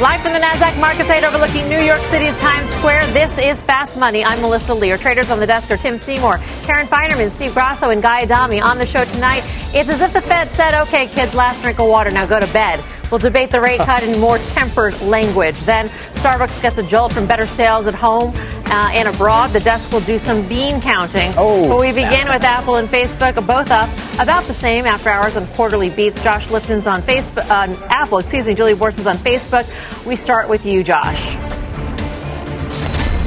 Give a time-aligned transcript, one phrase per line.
[0.00, 3.96] Live from the NASDAQ market site overlooking New York City's Times Square, this is Fast
[3.96, 4.24] Money.
[4.24, 4.92] I'm Melissa Lee.
[4.92, 8.60] Our traders on the desk are Tim Seymour, Karen Finerman, Steve Grasso, and Guy Adami.
[8.60, 9.42] On the show tonight,
[9.74, 12.46] it's as if the Fed said, okay, kids, last drink of water, now go to
[12.52, 12.78] bed.
[13.10, 15.58] We'll debate the rate cut in more tempered language.
[15.60, 18.34] Then Starbucks gets a jolt from better sales at home
[18.66, 19.48] uh, and abroad.
[19.48, 21.32] The desk will do some bean counting.
[21.36, 25.36] Oh, but we begin with Apple and Facebook, both up about the same after hours
[25.36, 26.22] on quarterly beats.
[26.22, 28.54] Josh Lipton's on Facebook, on Apple, excuse me.
[28.54, 29.66] Julie Boorstin's on Facebook.
[30.06, 31.27] We start with you, Josh.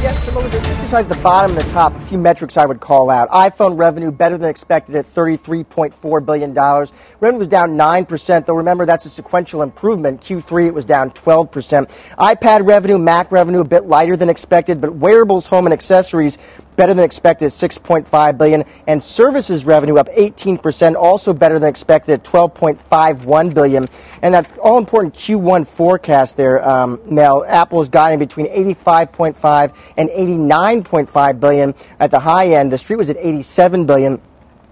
[0.01, 3.29] Besides the bottom and the top, a few metrics I would call out.
[3.29, 6.55] iPhone revenue better than expected at $33.4 billion.
[7.19, 10.19] Revenue was down 9%, though remember that's a sequential improvement.
[10.21, 11.95] Q3 it was down 12%.
[12.17, 16.39] iPad revenue, Mac revenue a bit lighter than expected, but wearables, home, and accessories
[16.75, 18.63] better than expected at 6.5 billion.
[18.87, 23.87] And services revenue up 18% also better than expected at 12.51 billion.
[24.21, 31.39] And that all important q1 forecast there um, mel apple guiding between 85.5 and 89.5
[31.39, 31.75] billion.
[31.99, 34.21] At the high end the street was at 87 billion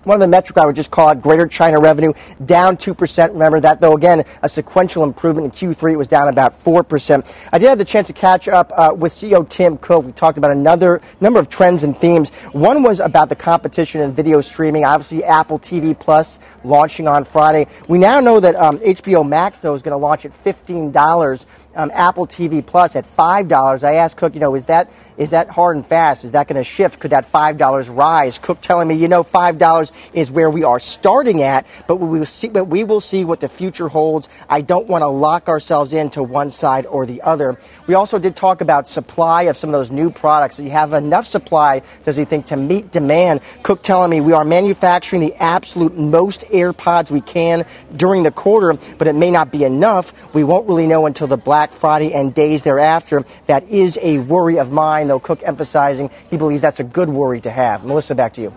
[0.03, 2.14] one of the metric I would just call out Greater China revenue
[2.45, 3.29] down 2%.
[3.29, 5.94] Remember that, though, again, a sequential improvement in Q3.
[5.94, 7.35] It was down about 4%.
[7.51, 10.06] I did have the chance to catch up uh, with CEO Tim Cook.
[10.06, 12.29] We talked about another number of trends and themes.
[12.51, 14.85] One was about the competition in video streaming.
[14.85, 17.68] Obviously, Apple TV Plus launching on Friday.
[17.88, 21.45] We now know that um, HBO Max, though, is going to launch at $15
[21.79, 23.85] um, Apple TV Plus at five dollars.
[23.85, 26.25] I asked Cook, you know, is that is that hard and fast?
[26.25, 27.00] Is that going to shift?
[27.00, 28.38] Could that five dollars rise?
[28.38, 32.19] Cook telling me, you know, five dollars is where we are starting at, but we
[32.19, 32.50] will see.
[32.50, 34.28] But we will see what the future holds.
[34.50, 37.57] I don't want to lock ourselves into one side or the other.
[37.88, 40.57] We also did talk about supply of some of those new products.
[40.57, 43.39] Do you have enough supply, does he think, to meet demand?
[43.63, 48.78] Cook telling me we are manufacturing the absolute most AirPods we can during the quarter,
[48.97, 50.34] but it may not be enough.
[50.34, 53.24] We won't really know until the Black Black Friday and days thereafter.
[53.46, 57.41] That is a worry of mine, though Cook emphasizing he believes that's a good worry
[57.41, 57.85] to have.
[57.85, 58.53] Melissa, back to you.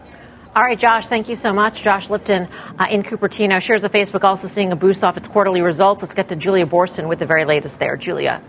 [0.55, 1.83] All right, Josh, thank you so much.
[1.83, 2.47] Josh Lipton
[2.79, 3.61] uh, in Cupertino.
[3.61, 6.03] Shares of Facebook also seeing a boost off its quarterly results.
[6.03, 7.97] Let's get to Julia Boorstin with the very latest there.
[7.97, 8.43] Julia.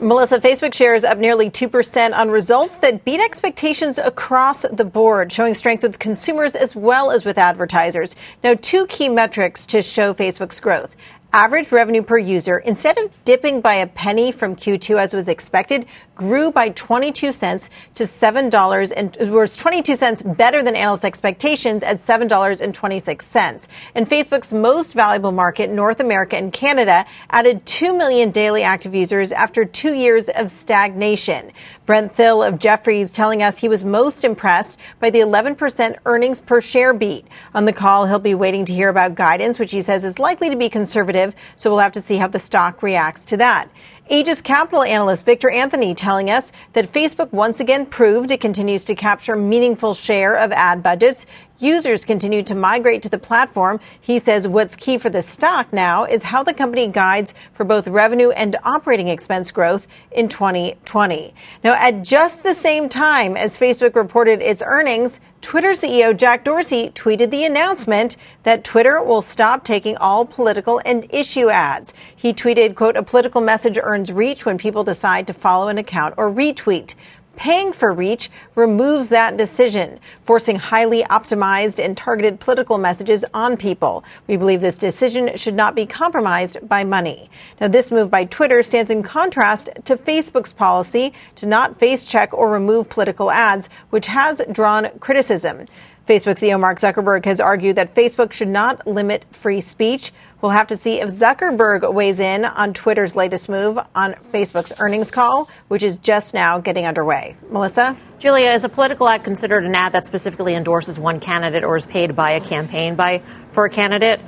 [0.00, 5.54] Melissa, Facebook shares up nearly 2% on results that beat expectations across the board, showing
[5.54, 8.16] strength with consumers as well as with advertisers.
[8.42, 10.96] Now, two key metrics to show Facebook's growth
[11.32, 15.86] average revenue per user, instead of dipping by a penny from Q2 as was expected,
[16.14, 22.00] grew by 22 cents to $7 and was 22 cents better than analyst expectations at
[22.00, 23.66] $7.26.
[23.94, 29.32] And Facebook's most valuable market, North America and Canada, added 2 million daily active users
[29.32, 31.52] after two years of stagnation.
[31.84, 36.60] Brent Thill of Jefferies telling us he was most impressed by the 11% earnings per
[36.60, 37.26] share beat.
[37.54, 40.48] On the call, he'll be waiting to hear about guidance, which he says is likely
[40.48, 41.34] to be conservative.
[41.56, 43.68] So we'll have to see how the stock reacts to that.
[44.08, 48.94] Aegis Capital analyst Victor Anthony telling us that Facebook once again proved it continues to
[48.94, 51.26] capture meaningful share of ad budgets.
[51.62, 53.78] Users continue to migrate to the platform.
[54.00, 57.86] He says what's key for the stock now is how the company guides for both
[57.86, 61.32] revenue and operating expense growth in 2020.
[61.62, 66.90] Now, at just the same time as Facebook reported its earnings, Twitter CEO Jack Dorsey
[66.90, 71.94] tweeted the announcement that Twitter will stop taking all political and issue ads.
[72.16, 76.14] He tweeted, quote, a political message earns reach when people decide to follow an account
[76.16, 76.96] or retweet.
[77.42, 84.04] Paying for reach removes that decision, forcing highly optimized and targeted political messages on people.
[84.28, 87.28] We believe this decision should not be compromised by money.
[87.60, 92.32] Now, this move by Twitter stands in contrast to Facebook's policy to not face check
[92.32, 95.64] or remove political ads, which has drawn criticism.
[96.06, 100.12] Facebook CEO Mark Zuckerberg has argued that Facebook should not limit free speech.
[100.40, 105.12] We'll have to see if Zuckerberg weighs in on Twitter's latest move on Facebook's earnings
[105.12, 107.36] call, which is just now getting underway.
[107.50, 107.96] Melissa?
[108.18, 111.86] Julia, is a political ad considered an ad that specifically endorses one candidate or is
[111.86, 113.22] paid by a campaign by
[113.52, 114.20] for a candidate?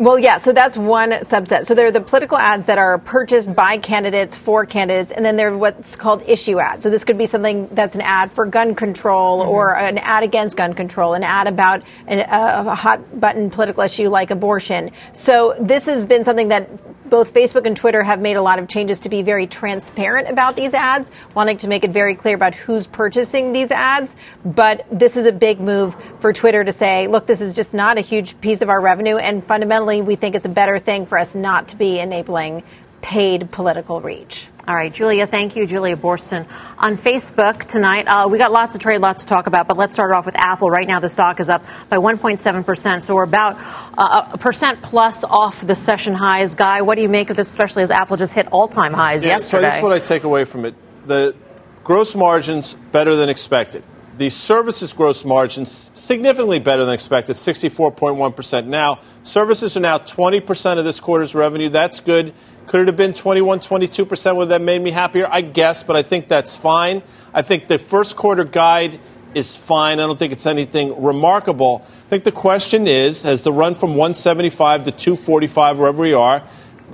[0.00, 1.66] Well, yeah, so that's one subset.
[1.66, 5.36] So there are the political ads that are purchased by candidates for candidates, and then
[5.36, 6.82] there are what's called issue ads.
[6.82, 9.50] So this could be something that's an ad for gun control mm-hmm.
[9.50, 14.08] or an ad against gun control, an ad about an, a hot button political issue
[14.08, 14.90] like abortion.
[15.12, 16.70] So this has been something that
[17.10, 20.56] both Facebook and Twitter have made a lot of changes to be very transparent about
[20.56, 24.16] these ads, wanting to make it very clear about who's purchasing these ads.
[24.44, 27.98] But this is a big move for Twitter to say, look, this is just not
[27.98, 29.16] a huge piece of our revenue.
[29.16, 32.62] And fundamentally, we think it's a better thing for us not to be enabling
[33.02, 34.48] paid political reach.
[34.70, 35.66] All right, Julia, thank you.
[35.66, 36.46] Julia Boorstin
[36.78, 38.06] on Facebook tonight.
[38.06, 40.36] Uh, we got lots of trade, lots to talk about, but let's start off with
[40.38, 40.70] Apple.
[40.70, 43.56] Right now, the stock is up by 1.7%, so we're about
[43.98, 46.54] uh, a percent plus off the session highs.
[46.54, 49.24] Guy, what do you make of this, especially as Apple just hit all time highs
[49.24, 49.62] yeah, yesterday?
[49.62, 50.76] So this is what I take away from it.
[51.04, 51.34] The
[51.82, 53.82] gross margins better than expected.
[54.18, 59.00] The services gross margins significantly better than expected, 64.1% now.
[59.24, 61.70] Services are now 20% of this quarter's revenue.
[61.70, 62.34] That's good.
[62.70, 64.36] Could it have been 21, 22%?
[64.36, 65.26] Would that made me happier?
[65.28, 67.02] I guess, but I think that's fine.
[67.34, 69.00] I think the first quarter guide
[69.34, 69.98] is fine.
[69.98, 71.82] I don't think it's anything remarkable.
[71.84, 76.44] I think the question is has the run from 175 to 245, wherever we are,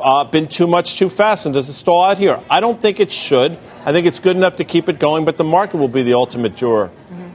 [0.00, 1.44] uh, been too much too fast?
[1.44, 2.40] And does it stall out here?
[2.48, 3.58] I don't think it should.
[3.84, 6.14] I think it's good enough to keep it going, but the market will be the
[6.14, 6.88] ultimate juror.
[6.88, 7.25] Mm-hmm.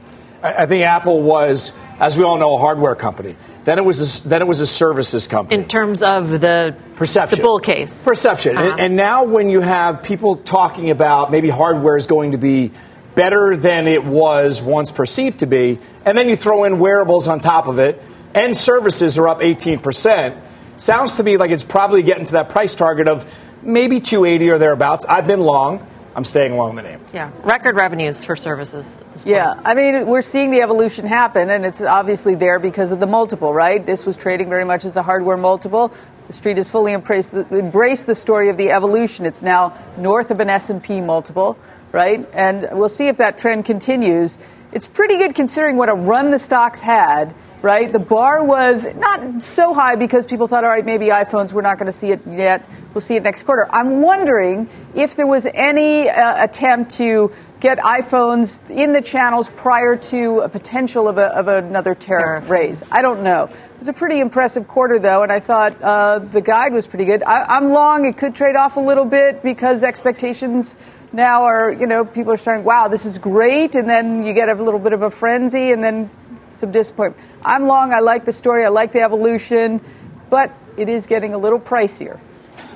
[0.42, 3.36] I think Apple was, as we all know, a hardware company.
[3.64, 5.60] Then it was a, then it was a services company.
[5.60, 8.72] In terms of the perception, the bull case, perception, uh-huh.
[8.72, 12.72] and, and now when you have people talking about maybe hardware is going to be
[13.14, 17.38] better than it was once perceived to be, and then you throw in wearables on
[17.38, 18.02] top of it,
[18.34, 20.36] and services are up 18 percent.
[20.76, 24.58] Sounds to me like it's probably getting to that price target of maybe 280 or
[24.58, 25.04] thereabouts.
[25.06, 25.86] I've been long.
[26.14, 27.00] I'm staying along the name.
[27.14, 29.00] Yeah, record revenues for services.
[29.24, 33.06] Yeah, I mean, we're seeing the evolution happen, and it's obviously there because of the
[33.06, 33.84] multiple, right?
[33.84, 35.92] This was trading very much as a hardware multiple.
[36.26, 39.24] The street has fully embraced the, embraced the story of the evolution.
[39.24, 41.58] It's now north of an S&P multiple,
[41.92, 42.28] right?
[42.34, 44.36] And we'll see if that trend continues.
[44.72, 47.92] It's pretty good considering what a run the stocks had right?
[47.92, 51.78] The bar was not so high because people thought, all right, maybe iPhones, we're not
[51.78, 52.68] going to see it yet.
[52.94, 53.66] We'll see it next quarter.
[53.70, 59.96] I'm wondering if there was any uh, attempt to get iPhones in the channels prior
[59.96, 62.82] to a potential of, a, of another tariff raise.
[62.90, 63.44] I don't know.
[63.44, 67.06] It was a pretty impressive quarter, though, and I thought uh, the guide was pretty
[67.06, 67.22] good.
[67.22, 68.04] I, I'm long.
[68.04, 70.76] It could trade off a little bit because expectations
[71.12, 73.74] now are, you know, people are saying, wow, this is great.
[73.74, 76.10] And then you get a little bit of a frenzy and then
[76.52, 77.26] some disappointment.
[77.42, 77.92] I'm long.
[77.92, 78.64] I like the story.
[78.66, 79.80] I like the evolution,
[80.28, 82.20] but it is getting a little pricier.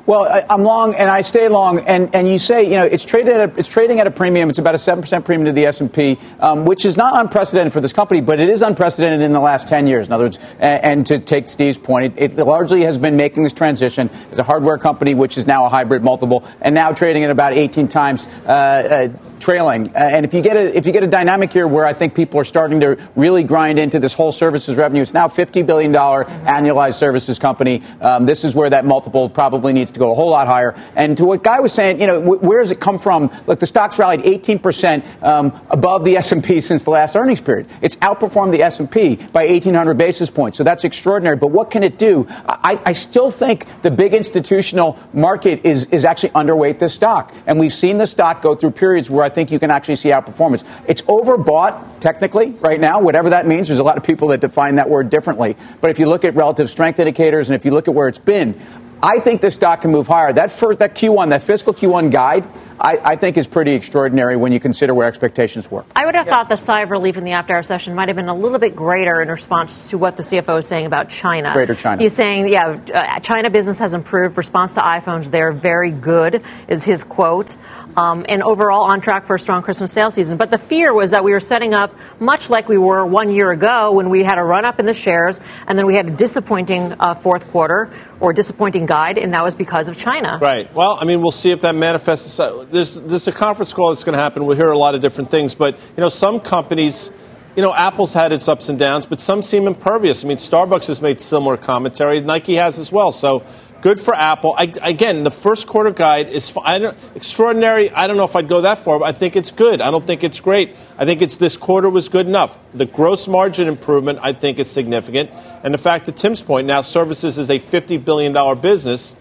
[0.07, 3.05] Well, I, am long and I stay long, and, and you say you know it's
[3.05, 4.49] traded at a, it's trading at a premium.
[4.49, 7.21] It's about a seven percent premium to the S and P, um, which is not
[7.21, 10.07] unprecedented for this company, but it is unprecedented in the last ten years.
[10.07, 13.43] In other words, and, and to take Steve's point, it, it, largely has been making
[13.43, 17.25] this transition as a hardware company, which is now a hybrid multiple, and now trading
[17.25, 18.29] at about 18 times.
[18.47, 19.89] Uh, uh, trailing.
[19.89, 22.15] Uh, and if you get a if you get a dynamic here where I think
[22.15, 25.93] people are starting to really grind into this whole services revenue, it's now fifty billion
[25.93, 27.83] dollar annualized services company.
[28.01, 30.75] Um, this is where that multiple probably needs to go a whole lot higher.
[30.95, 33.31] And to what Guy was saying, you know, wh- where does it come from?
[33.47, 37.17] Look, the stock's rallied eighteen percent um, above the S and P since the last
[37.17, 37.67] earnings period.
[37.83, 40.57] It's outperformed the S and P by eighteen hundred basis points.
[40.57, 41.37] So that's extraordinary.
[41.37, 42.27] But what can it do?
[42.47, 47.59] I, I still think the big institutional market is is actually underweight this stock, and
[47.59, 50.65] we've seen the stock go through periods where I think you can actually see outperformance.
[50.87, 53.69] It's overbought technically right now, whatever that means.
[53.69, 55.57] There's a lot of people that define that word differently.
[55.81, 58.19] But if you look at relative strength indicators and if you look at where it's
[58.19, 58.59] been,
[59.03, 60.33] I think this stock can move higher.
[60.33, 62.49] That first, that Q1, that fiscal Q1 guide,
[62.81, 65.85] I, I, think is pretty extraordinary when you consider where expectations were.
[65.95, 66.35] I would have yeah.
[66.35, 68.59] thought the sigh of relief in the after hour session might have been a little
[68.59, 71.53] bit greater in response to what the CFO is saying about China.
[71.53, 72.03] Greater China.
[72.03, 74.37] He's saying, yeah, uh, China business has improved.
[74.37, 77.57] Response to iPhones, they're very good, is his quote.
[77.97, 80.37] Um, and overall on track for a strong Christmas sales season.
[80.37, 83.51] But the fear was that we were setting up much like we were one year
[83.51, 86.11] ago when we had a run up in the shares and then we had a
[86.11, 87.91] disappointing uh, fourth quarter
[88.21, 90.39] or disappointing guide, and that was because of China.
[90.41, 90.73] Right.
[90.75, 92.39] Well, I mean, we'll see if that manifests.
[92.71, 94.47] There's, there's a conference call that's going to happen.
[94.47, 95.55] We'll hear a lot of different things.
[95.55, 97.11] But, you know, some companies,
[97.55, 100.25] you know, Apple's had its ups and downs, but some seem impervious.
[100.25, 102.21] I mean, Starbucks has made similar commentary.
[102.21, 103.13] Nike has as well.
[103.13, 103.45] So
[103.83, 104.55] good for Apple.
[104.59, 107.91] I, again, the first quarter guide is I extraordinary.
[107.91, 109.81] I don't know if I'd go that far, but I think it's good.
[109.81, 110.75] I don't think it's great.
[110.99, 112.59] I think it's this quarter was good enough.
[112.75, 115.31] The gross margin improvement, I think, is significant,
[115.63, 119.15] and the fact that Tim's point now, services is a fifty billion dollar business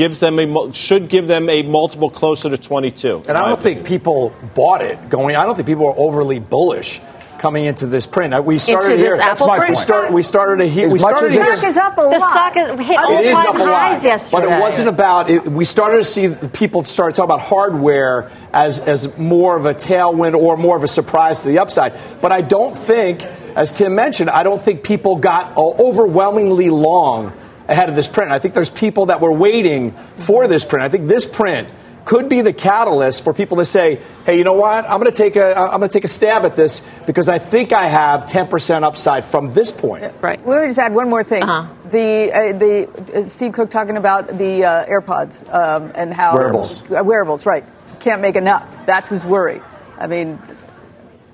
[0.00, 3.24] gives them a should give them a multiple closer to 22.
[3.28, 5.36] And I don't think people bought it going.
[5.36, 7.02] I don't think people are overly bullish
[7.38, 8.32] coming into this print.
[8.32, 9.16] Uh, We started Into here.
[9.16, 9.70] this That's my print?
[9.70, 10.86] We, start, we started a here.
[10.86, 12.12] As We started as stock is up a lot.
[12.12, 13.90] The stock is hit all-time up a lot.
[13.90, 14.46] highs yesterday.
[14.46, 15.28] But it wasn't about.
[15.28, 19.74] It, we started to see people start talking about hardware as as more of a
[19.74, 21.92] tailwind or more of a surprise to the upside.
[22.22, 23.22] But I don't think,
[23.54, 27.34] as Tim mentioned, I don't think people got uh, overwhelmingly long
[27.70, 28.32] ahead of this print.
[28.32, 30.84] I think there's people that were waiting for this print.
[30.84, 31.68] I think this print
[32.04, 34.84] could be the catalyst for people to say, "Hey, you know what?
[34.84, 37.38] I'm going to take a I'm going to take a stab at this because I
[37.38, 40.44] think I have 10% upside from this point." Right.
[40.46, 41.42] Let me just add one more thing.
[41.44, 41.72] Uh-huh.
[41.90, 46.82] The uh, the uh, Steve Cook talking about the uh, AirPods um, and how Wearables.
[46.90, 47.64] uh, wearables, right?
[48.00, 48.86] Can't make enough.
[48.86, 49.60] That's his worry.
[49.98, 50.38] I mean,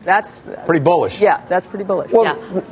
[0.02, 1.20] that's Pretty bullish.
[1.20, 2.10] yeah, that's pretty bullish.
[2.10, 2.62] Well, Yeah.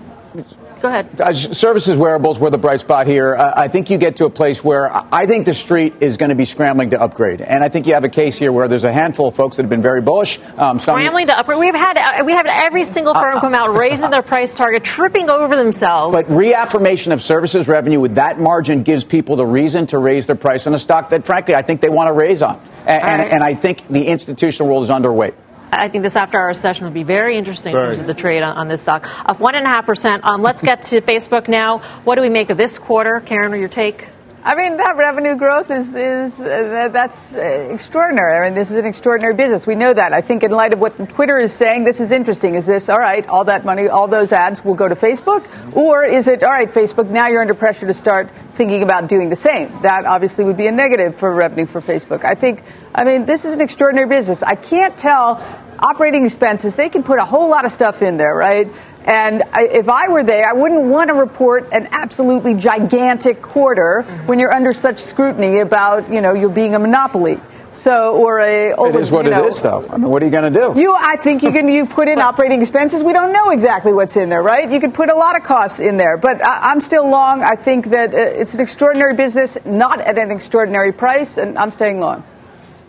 [0.85, 1.19] Go ahead.
[1.19, 3.35] Uh, services wearables were the bright spot here.
[3.35, 6.29] Uh, I think you get to a place where I- think the street is going
[6.29, 8.85] to be scrambling to upgrade, and I think you have a case here where there's
[8.85, 10.39] a handful of folks that have been very bullish.
[10.59, 11.59] Um, some- Scrambling to upgrade.
[11.59, 15.31] We've had uh, we have every single firm come out raising their price target, tripping
[15.31, 16.15] over themselves.
[16.15, 20.37] But reaffirmation of services revenue with that margin gives people the reason to raise their
[20.37, 22.61] price on a stock that, frankly, I think they want to raise on.
[22.87, 25.33] And, and, and I think the institutional world is underweight.
[25.81, 28.43] I think this after hour session will be very interesting in terms of the trade
[28.43, 29.07] on, on this stock.
[29.29, 30.25] Up one and a half percent.
[30.25, 31.79] Um, let's get to Facebook now.
[32.05, 33.53] What do we make of this quarter, Karen?
[33.53, 34.09] Or your take?
[34.47, 37.39] I mean, that revenue growth is, is uh, that's uh,
[37.73, 38.37] extraordinary.
[38.37, 39.67] I mean, this is an extraordinary business.
[39.67, 40.13] We know that.
[40.13, 42.55] I think, in light of what Twitter is saying, this is interesting.
[42.55, 45.47] Is this, all right, all that money, all those ads will go to Facebook?
[45.75, 49.31] Or is it, all right, Facebook, now you're under pressure to start thinking about doing
[49.31, 49.81] the same?
[49.81, 52.23] That obviously would be a negative for revenue for Facebook.
[52.23, 52.65] I think,
[52.95, 54.43] I mean, this is an extraordinary business.
[54.43, 55.43] I can't tell
[55.79, 58.69] operating expenses, they can put a whole lot of stuff in there, right?
[59.05, 64.03] And I, if I were there, I wouldn't want to report an absolutely gigantic quarter
[64.27, 67.41] when you're under such scrutiny about, you know, you're being a monopoly.
[67.75, 68.71] So, or a.
[68.71, 69.85] It is what it know, is, though.
[69.91, 70.81] I mean, what are you going to do?
[70.81, 71.67] You, I think you can.
[71.69, 73.03] You put in operating expenses.
[73.03, 74.71] We don't know exactly what's in there, right?
[74.71, 77.43] You could put a lot of costs in there, but I, I'm still long.
[77.43, 81.73] I think that uh, it's an extraordinary business, not at an extraordinary price, and I'm
[81.73, 82.23] staying long.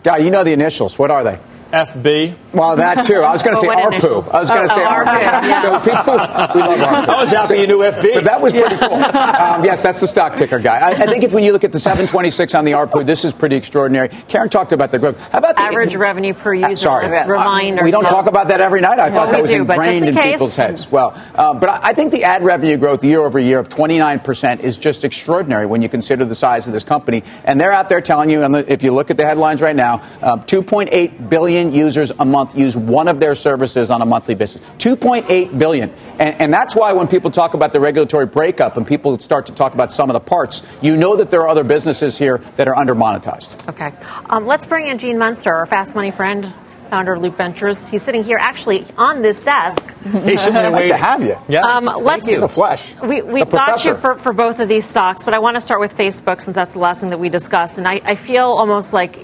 [0.04, 1.00] Guy, you know the initials.
[1.00, 1.40] What are they?
[1.72, 2.36] FB.
[2.52, 3.16] Well, that too.
[3.16, 4.32] I was going to say Well, what ARPU.
[4.32, 5.04] I was going to Oh, say oh, ARPU.
[5.06, 5.62] ARPU, yeah.
[5.62, 7.08] So people, we love ARPU.
[7.16, 8.14] I was happy you knew FB.
[8.14, 8.94] But that was pretty cool.
[8.94, 10.76] Um, yes, that's the stock ticker guy.
[10.78, 13.32] I, I think if when you look at the 726 on the ARPU, this is
[13.34, 14.08] pretty extraordinary.
[14.28, 15.18] Karen talked about the growth.
[15.32, 16.76] How about the Average revenue per Uh, user.
[16.82, 18.24] sorry, Let's remind Uh, we don't ourselves.
[18.24, 18.98] talk about that every night.
[18.98, 20.32] I thought we that was do, ingrained in in, case.
[20.32, 20.90] people's heads.
[20.90, 24.20] Well, uh, but I, I think the ad revenue growth year over year of 29
[24.20, 27.22] percent is just extraordinary when you consider the size of this company.
[27.44, 30.02] And they're out there telling you, and if you look at the headlines right now,
[30.22, 34.60] um, 2.8 billion users a month use one of their services on a monthly basis.
[34.78, 39.18] 2.8 billion, and, and that's why when people talk about the regulatory breakup and people
[39.18, 42.18] start to talk about some of the parts, you know that there are other businesses
[42.18, 43.68] here that are under monetized.
[43.68, 43.92] Okay.
[44.28, 46.52] Um, let's bring in Gene Munster, our fast money friend,
[46.90, 47.86] founder of Loop Ventures.
[47.88, 49.86] He's sitting here actually on this desk.
[50.04, 50.90] Patiently Nice waiting.
[50.90, 51.36] to have you.
[51.48, 51.60] Yeah.
[51.60, 52.94] Um, let's, In the flesh.
[53.02, 55.80] We, we've got you for, for both of these stocks, but I want to start
[55.80, 57.78] with Facebook since that's the last thing that we discussed.
[57.78, 59.18] And I, I feel almost like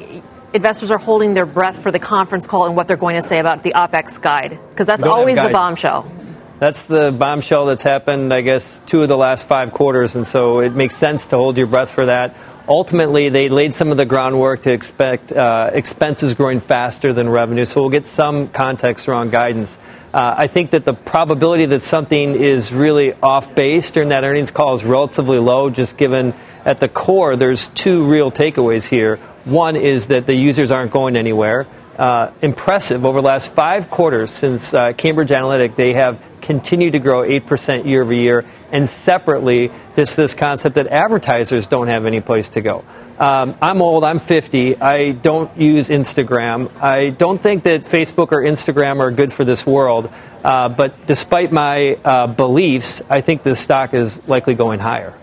[0.55, 3.39] investors are holding their breath for the conference call and what they're going to say
[3.39, 6.11] about the OPEX guide, because that's We don't have always the bombshell.
[6.59, 10.61] That's the bombshell that's happened, I guess, two of the last five quarters, and so
[10.61, 12.37] it makes sense to hold your breath for that.
[12.69, 17.65] Ultimately, they laid some of the groundwork to expect uh, expenses growing faster than revenue,
[17.65, 19.77] so we'll get some context around guidance.
[20.15, 24.51] Uh, I think that the probability that something is really off base during that earnings
[24.51, 29.19] call is relatively low, just given at the core, there's two real takeaways here.
[29.45, 31.67] One is that the users aren't going anywhere.
[31.99, 36.99] Uh, impressive over the last five quarters since uh, Cambridge Analytica, they have continued to
[36.99, 38.45] grow 8% year over year.
[38.71, 42.85] And separately, this this concept that advertisers don't have any place to go.
[43.19, 44.05] Um, I'm old.
[44.05, 44.81] I'm 50.
[44.81, 46.75] I don't use Instagram.
[46.81, 50.11] I don't think that Facebook or Instagram are good for this world.
[50.43, 55.15] Uh, but despite my uh, beliefs, I think this stock is likely going higher.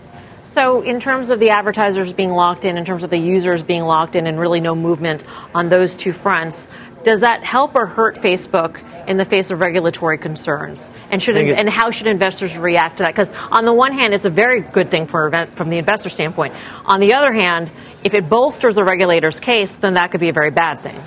[0.50, 3.84] So, in terms of the advertisers being locked in, in terms of the users being
[3.84, 5.22] locked in, and really no movement
[5.54, 6.66] on those two fronts,
[7.04, 10.90] does that help or hurt Facebook in the face of regulatory concerns?
[11.08, 13.14] And should it- and how should investors react to that?
[13.14, 16.10] Because on the one hand, it's a very good thing for event, from the investor
[16.10, 16.52] standpoint.
[16.84, 17.70] On the other hand,
[18.02, 21.00] if it bolsters a regulator's case, then that could be a very bad thing.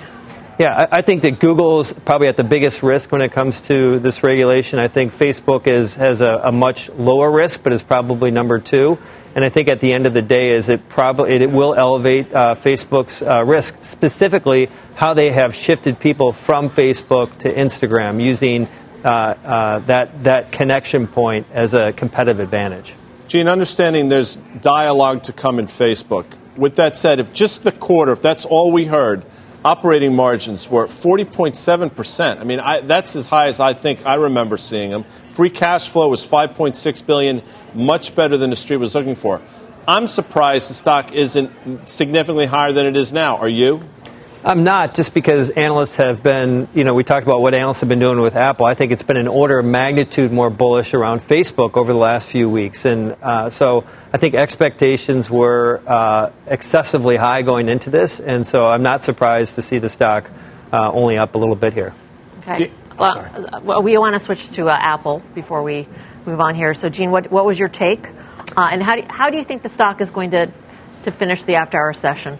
[0.58, 3.60] Yeah, I, I think that Google is probably at the biggest risk when it comes
[3.62, 4.78] to this regulation.
[4.78, 8.96] I think Facebook is, has a, a much lower risk, but is probably number two.
[9.34, 12.32] And I think at the end of the day, is it probably it will elevate
[12.32, 18.68] uh, Facebook's uh, risk, specifically how they have shifted people from Facebook to Instagram using
[19.04, 22.94] uh, uh, that that connection point as a competitive advantage.
[23.26, 26.26] Gene, understanding there's dialogue to come in Facebook.
[26.56, 29.24] With that said, if just the quarter, if that's all we heard,
[29.64, 32.38] operating margins were 40.7%.
[32.40, 35.04] I mean, I, that's as high as I think I remember seeing them.
[35.30, 37.42] Free cash flow was 5.6 billion,
[37.72, 39.40] much better than the street was looking for.
[39.86, 43.36] I'm surprised the stock isn't significantly higher than it is now.
[43.36, 43.80] Are you?
[44.46, 47.88] I'm not, just because analysts have been, you know, we talked about what analysts have
[47.88, 48.66] been doing with Apple.
[48.66, 52.28] I think it's been an order of magnitude more bullish around Facebook over the last
[52.28, 52.84] few weeks.
[52.84, 58.20] And uh, so I think expectations were uh, excessively high going into this.
[58.20, 60.28] And so I'm not surprised to see the stock
[60.74, 61.94] uh, only up a little bit here.
[62.46, 62.70] Okay.
[62.98, 65.88] Well, well, we want to switch to uh, Apple before we
[66.26, 66.74] move on here.
[66.74, 68.06] So, Gene, what, what was your take?
[68.54, 70.52] Uh, and how do, how do you think the stock is going to,
[71.04, 72.38] to finish the after hour session?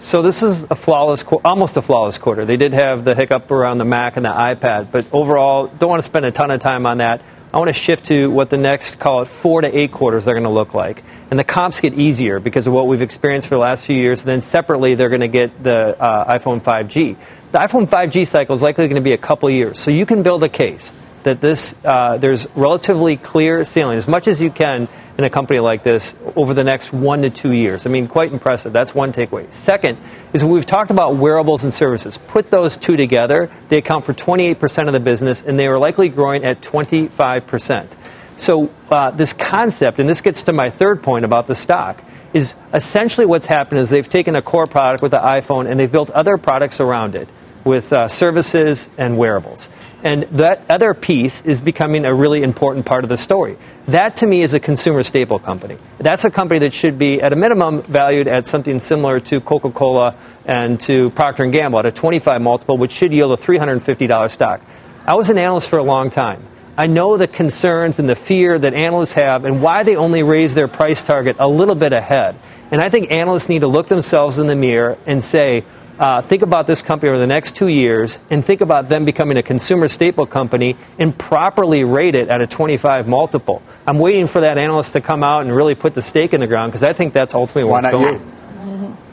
[0.00, 2.44] So this is a flawless, almost a flawless quarter.
[2.44, 5.98] They did have the hiccup around the Mac and the iPad, but overall, don't want
[5.98, 7.20] to spend a ton of time on that.
[7.52, 10.32] I want to shift to what the next, call it four to eight quarters, are
[10.32, 11.02] going to look like.
[11.30, 14.20] And the comps get easier because of what we've experienced for the last few years.
[14.20, 17.16] And then separately, they're going to get the uh, iPhone 5G.
[17.50, 19.80] The iPhone 5G cycle is likely going to be a couple years.
[19.80, 20.92] So you can build a case
[21.24, 24.86] that this uh, there's relatively clear ceiling as much as you can
[25.18, 27.86] in a company like this over the next one to two years.
[27.86, 28.72] I mean, quite impressive.
[28.72, 29.52] That's one takeaway.
[29.52, 29.98] Second
[30.32, 32.16] is we've talked about wearables and services.
[32.16, 36.08] Put those two together, they account for 28% of the business, and they are likely
[36.08, 37.88] growing at 25%.
[38.36, 42.00] So, uh, this concept, and this gets to my third point about the stock,
[42.32, 45.90] is essentially what's happened is they've taken a core product with the iPhone and they've
[45.90, 47.28] built other products around it
[47.64, 49.68] with uh, services and wearables.
[50.02, 53.58] And that other piece is becoming a really important part of the story.
[53.88, 55.76] That to me is a consumer staple company.
[55.98, 60.14] That's a company that should be at a minimum valued at something similar to Coca-Cola
[60.44, 64.60] and to Procter & Gamble at a 25 multiple, which should yield a $350 stock.
[65.04, 66.46] I was an analyst for a long time.
[66.76, 70.54] I know the concerns and the fear that analysts have and why they only raise
[70.54, 72.36] their price target a little bit ahead.
[72.70, 75.64] And I think analysts need to look themselves in the mirror and say,
[75.98, 79.36] uh, think about this company over the next two years and think about them becoming
[79.36, 83.62] a consumer staple company and properly rate it at a 25 multiple.
[83.86, 86.46] I'm waiting for that analyst to come out and really put the stake in the
[86.46, 88.20] ground because I think that's ultimately what's going.
[88.20, 88.32] You?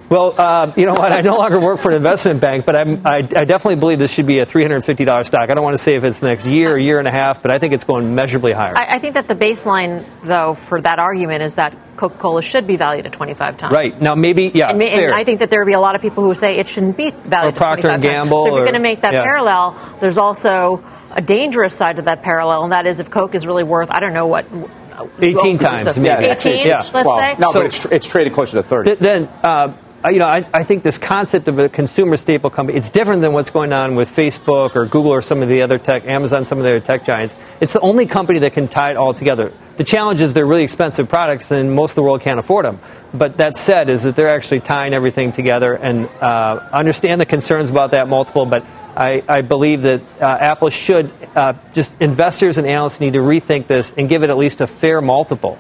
[0.10, 1.12] Well, uh, you know what?
[1.12, 4.12] I no longer work for an investment bank, but I'm, I, I definitely believe this
[4.12, 5.50] should be a $350 stock.
[5.50, 7.52] I don't want to say if it's the next year, year and a half, but
[7.52, 8.78] I think it's going measurably higher.
[8.78, 12.68] I, I think that the baseline, though, for that argument is that Coca Cola should
[12.68, 13.74] be valued at 25 times.
[13.74, 14.00] Right.
[14.00, 14.70] Now, maybe, yeah.
[14.70, 15.10] And, fair.
[15.10, 16.98] and I think that there would be a lot of people who say it shouldn't
[16.98, 18.44] be valued or Procter at 25 and Gamble.
[18.44, 18.46] Times.
[18.46, 19.24] So if you're going to make that yeah.
[19.24, 23.48] parallel, there's also a dangerous side to that parallel, and that is if Coke is
[23.48, 24.46] really worth, I don't know what.
[25.20, 26.26] 18 times, maybe.
[26.26, 26.78] 18, Yeah.
[26.78, 27.36] let's well, say?
[27.38, 28.90] no, So- but it's, tr- it's traded closer to 30.
[28.92, 29.74] Th- then uh,
[30.10, 33.34] you know I, I think this concept of a consumer staple company it's different than
[33.34, 36.58] what's going on with facebook or google or some of the other tech amazon some
[36.58, 37.36] of the other tech giants.
[37.62, 39.54] It's the only company that can tie it all together.
[39.78, 42.80] The challenge is they're really expensive products and most of the world can't afford them
[43.14, 47.70] but that said is that they're actually tying everything together and uh, understand the concerns
[47.70, 48.66] about that multiple but
[48.96, 53.68] I, I believe that uh, Apple should uh, just investors and analysts need to rethink
[53.68, 55.60] this and give it at least a fair multiple.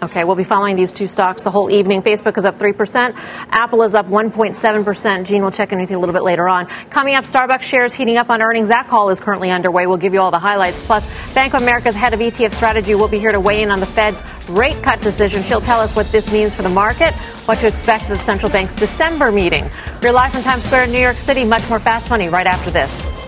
[0.00, 2.02] Okay, we'll be following these two stocks the whole evening.
[2.02, 3.14] Facebook is up 3%.
[3.16, 5.24] Apple is up 1.7%.
[5.24, 6.66] Gene will check in with you a little bit later on.
[6.90, 8.68] Coming up, Starbucks shares heating up on earnings.
[8.68, 9.88] That call is currently underway.
[9.88, 10.78] We'll give you all the highlights.
[10.86, 13.80] Plus, Bank of America's head of ETF strategy will be here to weigh in on
[13.80, 15.42] the Fed's rate cut decision.
[15.42, 17.12] She'll tell us what this means for the market,
[17.46, 19.68] what to expect at the central bank's December meeting.
[20.00, 21.44] We're live from Times Square in New York City.
[21.44, 23.27] Much more fast money right after this.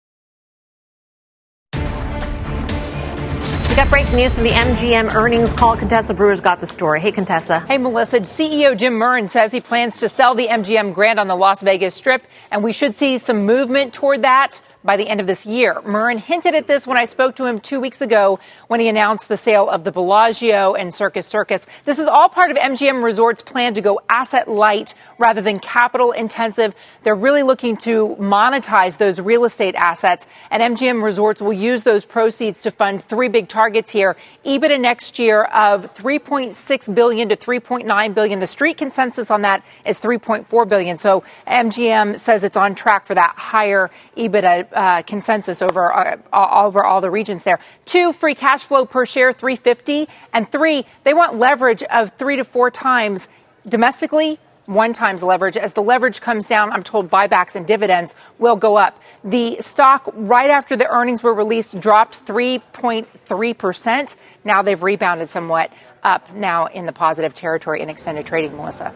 [3.81, 5.75] Got breaking news from the MGM earnings call.
[5.75, 7.01] Contessa Brewer's got the story.
[7.01, 7.61] Hey, Contessa.
[7.61, 8.19] Hey, Melissa.
[8.19, 11.95] CEO Jim Murren says he plans to sell the MGM Grand on the Las Vegas
[11.95, 15.75] Strip, and we should see some movement toward that by the end of this year.
[15.75, 19.27] Murren hinted at this when I spoke to him two weeks ago when he announced
[19.27, 21.65] the sale of the Bellagio and Circus Circus.
[21.85, 26.11] This is all part of MGM Resorts' plan to go asset light rather than capital
[26.11, 26.73] intensive.
[27.03, 32.05] They're really looking to monetize those real estate assets, and MGM Resorts will use those
[32.05, 34.15] proceeds to fund three big targets here.
[34.45, 38.39] EBITDA next year of 3.6 billion to 3.9 billion.
[38.39, 40.97] The street consensus on that is 3.4 billion.
[40.97, 46.83] So MGM says it's on track for that higher EBITDA uh, consensus over uh, over
[46.83, 47.59] all the regions there.
[47.85, 52.43] Two, free cash flow per share 350, and three, they want leverage of three to
[52.43, 53.27] four times
[53.67, 54.39] domestically.
[54.67, 55.57] One times leverage.
[55.57, 59.01] As the leverage comes down, I'm told buybacks and dividends will go up.
[59.23, 64.15] The stock, right after the earnings were released, dropped 3.3%.
[64.45, 68.93] Now they've rebounded somewhat up now in the positive territory in extended trading, Melissa.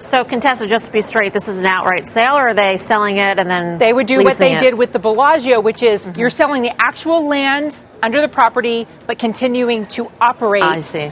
[0.00, 3.16] So, Contessa, just to be straight, this is an outright sale, or are they selling
[3.16, 4.60] it and then they would do what they it?
[4.60, 6.20] did with the Bellagio, which is mm-hmm.
[6.20, 10.62] you're selling the actual land under the property, but continuing to operate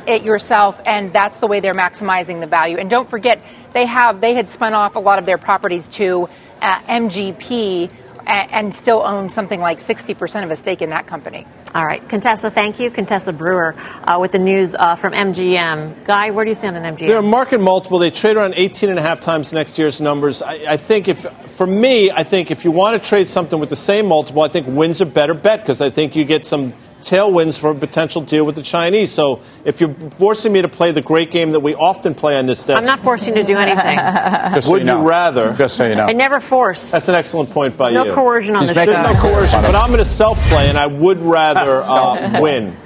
[0.06, 2.76] it yourself, and that's the way they're maximizing the value.
[2.76, 3.42] And don't forget,
[3.72, 6.28] they have they had spun off a lot of their properties to
[6.60, 7.90] uh, MGP
[8.26, 11.46] and still own something like 60% of a stake in that company.
[11.74, 12.08] All right.
[12.08, 12.88] Contessa, thank you.
[12.88, 16.04] Contessa Brewer uh, with the news uh, from MGM.
[16.04, 17.08] Guy, where do you stand on MGM?
[17.08, 17.98] They're a market multiple.
[17.98, 20.40] They trade around 18 and a half times next year's numbers.
[20.40, 23.70] I, I think if, for me, I think if you want to trade something with
[23.70, 26.72] the same multiple, I think Wynn's a better bet because I think you get some
[27.08, 29.12] tailwinds for a potential deal with the Chinese.
[29.12, 32.46] So if you're forcing me to play the great game that we often play on
[32.46, 33.96] this desk, I'm not forcing you to do anything.
[34.54, 35.02] Just would so you, know.
[35.02, 35.52] you, rather?
[35.54, 36.90] Just so you know, I never force.
[36.90, 38.08] That's an excellent point by There's you.
[38.10, 38.86] No coercion on the show.
[38.86, 42.76] There's no coercion, but I'm going to self play, and I would rather uh, Wynn.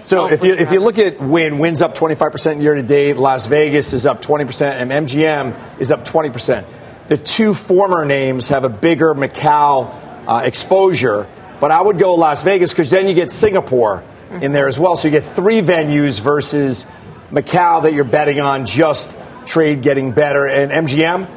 [0.00, 3.16] So if you if you look at Wynn, Wynn's up 25% year to date.
[3.16, 6.66] Las Vegas is up 20%, and MGM is up 20%.
[7.08, 11.26] The two former names have a bigger Macau uh, exposure,
[11.60, 14.96] but I would go Las Vegas because then you get Singapore in there as well.
[14.96, 16.86] So you get three venues versus
[17.30, 20.46] Macau that you're betting on just trade getting better.
[20.46, 21.28] And MGM,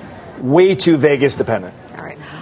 [0.41, 1.73] way too Vegas dependent.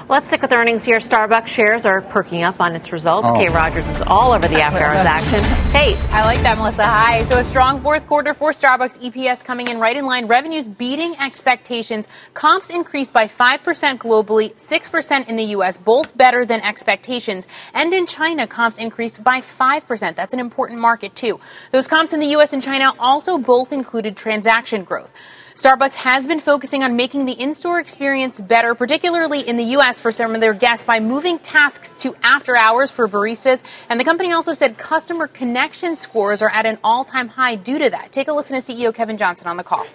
[0.07, 0.97] Let's stick with earnings here.
[0.97, 3.27] Starbucks shares are perking up on its results.
[3.27, 3.33] Oh.
[3.39, 5.41] Kate Rogers is all over the after hours action.
[5.71, 5.97] Kate.
[6.13, 6.83] I like that, Melissa.
[6.83, 7.23] Hi.
[7.23, 10.27] So a strong fourth quarter for Starbucks EPS coming in right in line.
[10.27, 12.07] Revenues beating expectations.
[12.35, 17.47] Comps increased by 5% globally, 6% in the U.S., both better than expectations.
[17.73, 20.15] And in China, comps increased by 5%.
[20.15, 21.39] That's an important market, too.
[21.71, 22.53] Those comps in the U.S.
[22.53, 25.11] and China also both included transaction growth.
[25.55, 30.01] Starbucks has been focusing on making the in store experience better, particularly in the U.S.
[30.01, 33.63] for some of their guests by moving tasks to after hours for baristas.
[33.87, 37.79] And the company also said customer connection scores are at an all time high due
[37.79, 38.11] to that.
[38.11, 39.87] Take a listen to CEO Kevin Johnson on the call.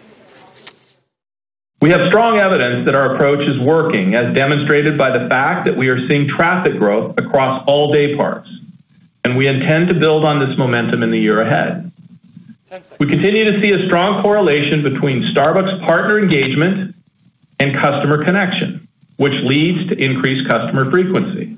[1.83, 5.77] We have strong evidence that our approach is working, as demonstrated by the fact that
[5.77, 8.49] we are seeing traffic growth across all day parts.
[9.25, 11.93] And we intend to build on this momentum in the year ahead.
[13.01, 16.95] We continue to see a strong correlation between Starbucks partner engagement
[17.59, 21.57] and customer connection, which leads to increased customer frequency.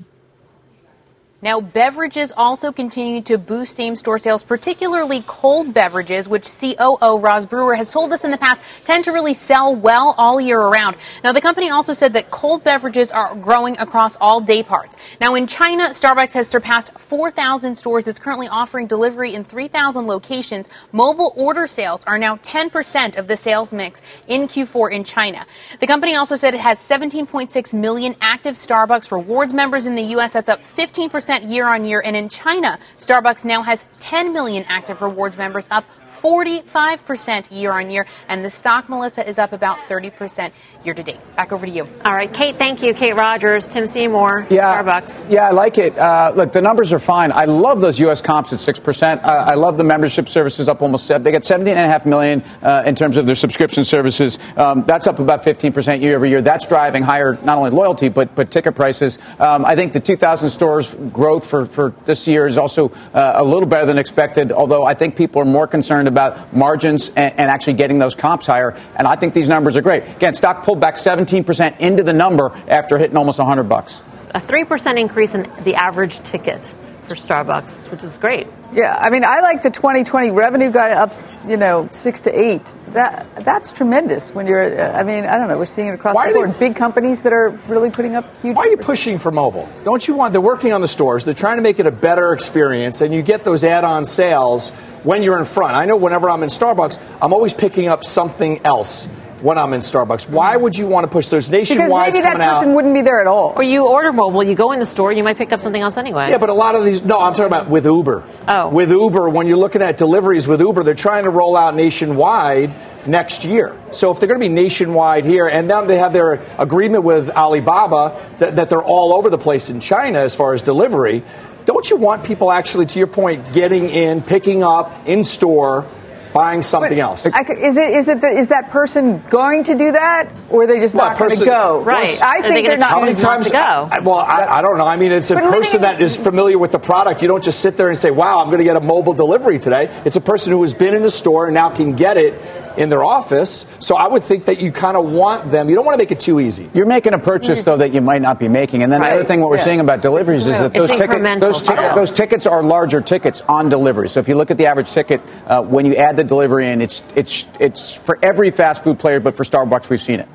[1.43, 7.45] Now, beverages also continue to boost same store sales, particularly cold beverages, which COO Roz
[7.45, 10.95] Brewer has told us in the past tend to really sell well all year around.
[11.21, 14.95] Now, the company also said that cold beverages are growing across all day parts.
[15.19, 18.07] Now, in China, Starbucks has surpassed 4,000 stores.
[18.07, 20.69] It's currently offering delivery in 3,000 locations.
[20.93, 25.45] Mobile order sales are now 10% of the sales mix in Q4 in China.
[25.81, 30.31] The company also said it has 17.6 million active Starbucks rewards members in the U.S.
[30.31, 32.01] That's up 15% percent year on year.
[32.03, 35.85] And in China, Starbucks now has 10 million active rewards members, up
[36.23, 38.05] 45% year on year.
[38.29, 40.51] And the stock, Melissa, is up about 30%
[40.85, 41.19] year to date.
[41.35, 41.87] Back over to you.
[42.05, 42.93] All right, Kate, thank you.
[42.93, 45.29] Kate Rogers, Tim Seymour, yeah, Starbucks.
[45.29, 45.97] Yeah, I like it.
[45.97, 47.31] Uh, look, the numbers are fine.
[47.31, 48.21] I love those U.S.
[48.21, 49.23] comps at 6%.
[49.23, 52.95] Uh, I love the membership services up almost 7 They got 17.5 million uh, in
[52.95, 54.39] terms of their subscription services.
[54.55, 56.41] Um, that's up about 15% year over year.
[56.41, 59.17] That's driving higher not only loyalty, but, but ticket prices.
[59.39, 63.43] Um, I think the 2,000 stores growth for, for this year is also uh, a
[63.43, 67.51] little better than expected, although I think people are more concerned about margins and, and,
[67.51, 68.75] actually getting those comps higher.
[68.95, 70.07] And I think these numbers are great.
[70.07, 74.01] Again, stock pulled back 17% into the number after hitting almost 100 bucks.
[74.31, 76.73] A 3% increase in the average ticket
[77.03, 78.47] for Starbucks, which is great.
[78.73, 81.13] Yeah, I mean, I like the 2020 revenue guy up,
[81.47, 82.77] you know, six to eight.
[82.89, 84.31] That that's tremendous.
[84.31, 86.55] When you're, uh, I mean, I don't know, we're seeing it across Why the board.
[86.55, 88.55] They, Big companies that are really putting up huge.
[88.55, 89.69] Why are you pushing for mobile?
[89.83, 90.33] Don't you want?
[90.33, 91.25] They're working on the stores.
[91.25, 94.71] They're trying to make it a better experience, and you get those add-on sales
[95.03, 95.75] when you're in front.
[95.75, 99.07] I know whenever I'm in Starbucks, I'm always picking up something else
[99.43, 100.29] when I'm in Starbucks.
[100.29, 101.27] Why would you want to push?
[101.27, 102.75] There's nationwide because maybe that person out.
[102.75, 103.53] wouldn't be there at all.
[103.57, 105.97] Or you order mobile, you go in the store, you might pick up something else
[105.97, 106.27] anyway.
[106.29, 107.03] Yeah, but a lot of these.
[107.03, 108.27] No, I'm talking about with Uber.
[108.47, 108.69] Oh.
[108.69, 112.73] With Uber, when you're looking at deliveries with Uber, they're trying to roll out nationwide
[113.05, 113.77] next year.
[113.91, 117.29] So if they're going to be nationwide here, and now they have their agreement with
[117.29, 121.21] Alibaba that, that they're all over the place in China as far as delivery,
[121.65, 125.89] don't you want people actually, to your point, getting in, picking up in store?
[126.33, 127.27] Buying something else.
[127.31, 130.67] I is it is it the, is that person going to do that, or are
[130.67, 131.81] they just Well, not going to go?
[131.83, 132.19] Right.
[132.21, 133.45] I Are they think they're not How going many to times?
[133.47, 133.59] to go.
[133.91, 134.85] I, well, I, I don't know.
[134.87, 137.21] I mean, it's a But person that is familiar with the product.
[137.21, 139.59] You don't just sit there and say, "Wow, I'm going to get a mobile delivery
[139.59, 142.33] today." It's a person who has been in a store and now can get it
[142.77, 143.65] in their office.
[143.79, 145.69] So I would think that you kind of want them.
[145.69, 146.69] You don't want to make it too easy.
[146.73, 149.23] You're making a purchase though that you might not be making, and then the other
[149.23, 149.63] thing what we're Yeah.
[149.63, 151.95] seeing about deliveries is that It's those tickets, those, tic- still.
[151.95, 154.09] those tickets are larger tickets on delivery.
[154.09, 156.81] So if you look at the average ticket, uh, when you add the delivery in,
[156.81, 160.27] it's it's it's for every fast food player, but for Starbucks we've seen it.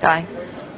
[0.00, 0.24] Guy.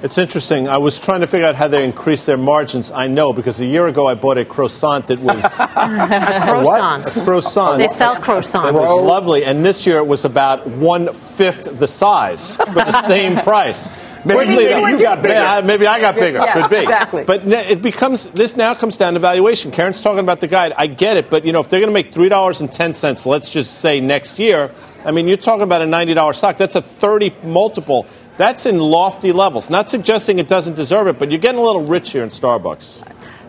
[0.02, 0.68] It's interesting.
[0.68, 2.90] I was trying to figure out how they increase their margins.
[2.90, 7.16] I know because a year ago I bought a croissant that was Croissants.
[7.20, 7.78] a croissant.
[7.78, 8.72] They sell It croissants.
[8.72, 13.36] was lovely, and this year it was about one fifth the size for the same
[13.42, 13.90] price.
[14.24, 15.34] Maybe Quickly, you though- were just bigger.
[15.34, 16.38] Yeah, maybe I got bigger.
[16.38, 16.76] Yeah, Could be.
[16.82, 17.24] exactly.
[17.24, 19.72] But it becomes this now comes down to valuation.
[19.72, 20.72] Karen's talking about the guide.
[20.76, 22.94] I get it, but you know if they're going to make three dollars and ten
[22.94, 24.70] cents, let's just say next year.
[25.04, 26.56] I mean, you're talking about a ninety dollars stock.
[26.56, 28.06] That's a thirty multiple.
[28.42, 29.70] That's in lofty levels.
[29.70, 33.00] Not suggesting it doesn't deserve it, but you're getting a little rich here in Starbucks.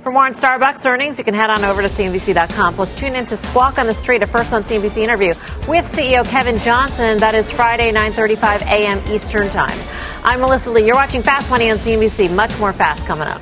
[0.03, 2.75] For more on Starbucks earnings, you can head on over to CNBC.com.
[2.75, 5.29] Plus, tune in to Squawk on the Street, a first on CNBC interview
[5.67, 7.17] with CEO Kevin Johnson.
[7.17, 9.01] That is Friday, 9.35 a.m.
[9.12, 9.79] Eastern Time.
[10.23, 10.86] I'm Melissa Lee.
[10.86, 12.32] You're watching Fast Money on CNBC.
[12.32, 13.41] Much more fast coming up.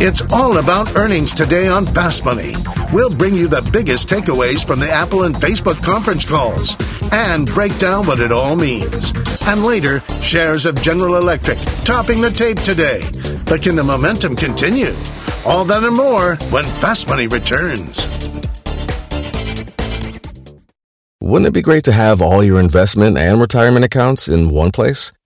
[0.00, 2.54] It's all about earnings today on Fast Money.
[2.92, 6.76] We'll bring you the biggest takeaways from the Apple and Facebook conference calls
[7.12, 9.12] and break down what it all means.
[9.46, 13.02] And later, shares of General Electric topping the tape today.
[13.46, 14.94] But can the momentum continue?
[15.44, 18.06] All that and more when Fast Money returns.
[21.20, 25.12] Wouldn't it be great to have all your investment and retirement accounts in one place?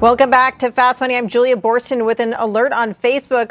[0.00, 1.16] Welcome back to Fast Money.
[1.16, 3.46] I'm Julia Boorstin with an alert on Facebook.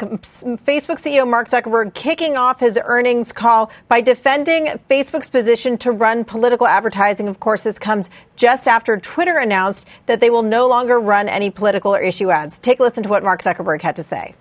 [0.62, 6.24] Facebook CEO Mark Zuckerberg kicking off his earnings call by defending Facebook's position to run
[6.24, 7.28] political advertising.
[7.28, 11.50] Of course, this comes just after Twitter announced that they will no longer run any
[11.50, 12.60] political or issue ads.
[12.60, 14.36] Take a listen to what Mark Zuckerberg had to say.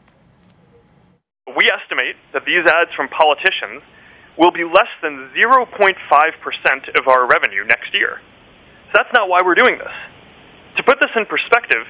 [1.47, 3.83] We estimate that these ads from politicians
[4.37, 8.21] will be less than 0.5% of our revenue next year.
[8.89, 10.14] So that's not why we're doing this.
[10.77, 11.87] To put this in perspective,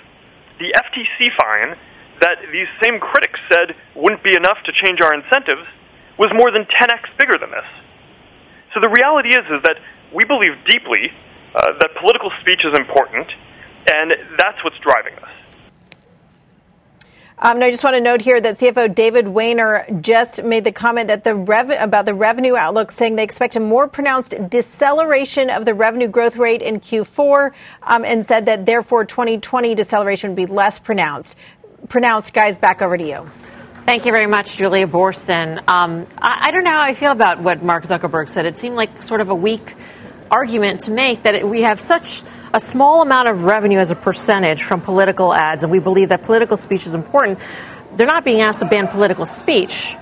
[0.59, 1.77] the FTC fine
[2.21, 5.67] that these same critics said wouldn't be enough to change our incentives
[6.19, 7.67] was more than 10x bigger than this.
[8.73, 9.79] So the reality is, is that
[10.13, 11.11] we believe deeply
[11.55, 13.31] uh, that political speech is important,
[13.91, 15.35] and that's what's driving this.
[17.45, 20.73] Um, and I just want to note here that CFO David Wehner just made the
[20.73, 25.51] comment that the rev- about the revenue outlook, saying they expect a more pronounced deceleration
[25.51, 27.53] of the revenue growth rate in Q4,
[27.83, 31.37] um, and said that therefore 2020 deceleration would be less pronounced.
[31.91, 32.57] Pronounced, guys.
[32.57, 33.31] Back over to you.
[33.85, 35.59] Thank you very much, Julia Boorstin.
[35.69, 38.47] Um, I, I, don't know how I feel about what Mark Zuckerberg said.
[38.47, 39.75] It seemed like sort of a weak
[40.31, 42.23] argument to make that it, we have such
[42.55, 46.23] a small amount of revenue as a percentage from political ads, and we believe that
[46.23, 47.41] political speech is important.
[47.97, 49.93] They're not being asked to ban political speech,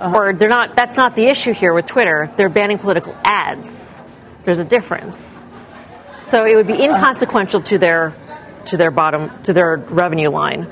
[0.00, 0.12] uh-huh.
[0.12, 0.74] or they're not.
[0.74, 2.30] That's not the issue here with Twitter.
[2.36, 4.00] They're banning political ads.
[4.42, 5.44] There's a difference.
[6.16, 8.12] So it would be inconsequential to their
[8.66, 10.70] to their bottom to their revenue line.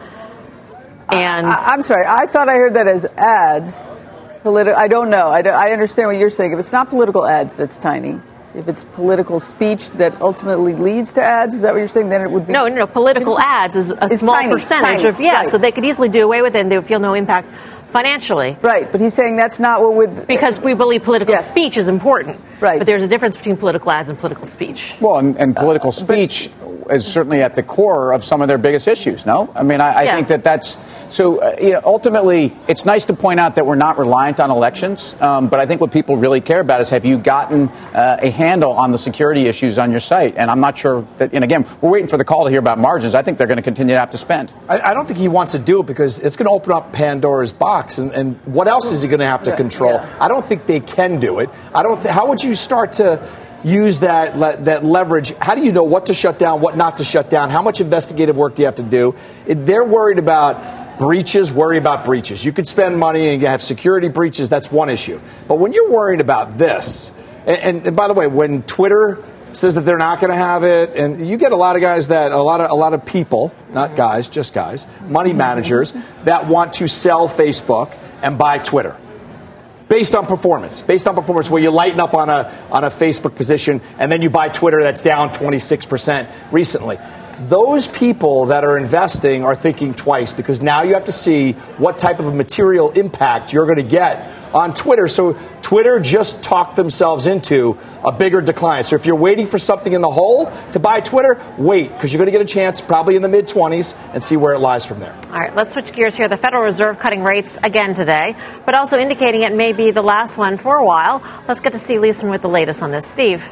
[1.08, 3.88] And I, am sorry, I thought I heard that as ads.
[4.44, 5.28] Politi- I don't know.
[5.28, 6.52] I, don't, I understand what you're saying.
[6.52, 8.20] If it's not political ads, that's tiny.
[8.54, 12.08] If it's political speech that ultimately leads to ads, is that what you're saying?
[12.08, 12.86] Then it would be no, no, no.
[12.86, 15.48] Political ads is a It's small tiny, percentage tiny, of yeah, right.
[15.48, 17.48] so they could easily do away with it, and they would feel no impact
[17.92, 18.56] financially.
[18.62, 21.50] Right, but he's saying that's not what would because we believe political Yes.
[21.50, 22.40] speech is important.
[22.60, 22.78] Right.
[22.78, 24.94] but there's a difference between political ads and political speech.
[25.00, 26.50] Well, and, and political uh, speech
[26.90, 29.26] is certainly at the core of some of their biggest issues.
[29.26, 30.14] No, I mean, I, I Yeah.
[30.16, 30.78] think that that's
[31.10, 31.38] so.
[31.40, 35.14] Uh, you know, ultimately, it's nice to point out that we're not reliant on elections,
[35.20, 38.30] um, but I think what people really care about is have you gotten uh, a
[38.30, 40.36] handle on the security issues on your site?
[40.36, 41.32] And I'm not sure that.
[41.32, 43.14] And again, we're waiting for the call to hear about margins.
[43.14, 44.52] I think they're going to continue to have to spend.
[44.68, 46.92] I, I don't think he wants to do it because it's going to open up
[46.92, 49.92] Pandora's box, and, and what else is he going to have to Yeah, control?
[49.94, 50.16] yeah.
[50.20, 51.50] I don't think they can do it.
[51.74, 52.00] I don't.
[52.00, 53.18] Th- how would you start to
[53.64, 55.34] use that that leverage?
[55.36, 57.50] How do you know what to shut down, what not to shut down?
[57.50, 59.14] How much investigative work do you have to do?
[59.46, 61.52] They're worried about breaches.
[61.52, 62.44] Worry about breaches.
[62.44, 64.48] You could spend money and you have security breaches.
[64.48, 65.20] That's one issue.
[65.48, 67.10] But when you're worried about this,
[67.46, 70.62] and, and, and by the way, when Twitter says that they're not going to have
[70.62, 73.04] it, and you get a lot of guys that a lot of a lot of
[73.04, 75.92] people, not guys, just guys, money managers
[76.24, 78.96] that want to sell Facebook and buy Twitter
[79.90, 83.34] based on performance, based on performance, where you lighten up on a on a Facebook
[83.34, 86.98] position and then you buy Twitter that's down 26 percent recently.
[87.48, 91.98] Those people that are investing are thinking twice because now you have to see what
[91.98, 95.08] type of a material impact you're going to get on Twitter.
[95.08, 98.84] So Twitter just talked themselves into a bigger decline.
[98.84, 102.18] So if you're waiting for something in the hole to buy Twitter, wait because you're
[102.18, 104.84] going to get a chance probably in the mid 20s and see where it lies
[104.84, 105.14] from there.
[105.26, 106.28] All right, let's switch gears here.
[106.28, 108.36] The Federal Reserve cutting rates again today,
[108.66, 111.22] but also indicating it may be the last one for a while.
[111.46, 113.06] Let's get to Steve Liesman with the latest on this.
[113.06, 113.48] Steve.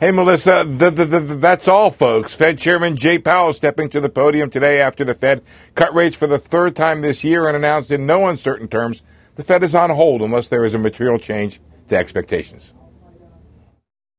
[0.00, 2.36] Hey, Melissa, th th th that's all, folks.
[2.36, 5.42] Fed Chairman Jay Powell stepping to the podium today after the Fed
[5.74, 9.02] cut rates for the third time this year and announced in no uncertain terms
[9.38, 12.74] the Fed is on hold unless there is a material change to expectations.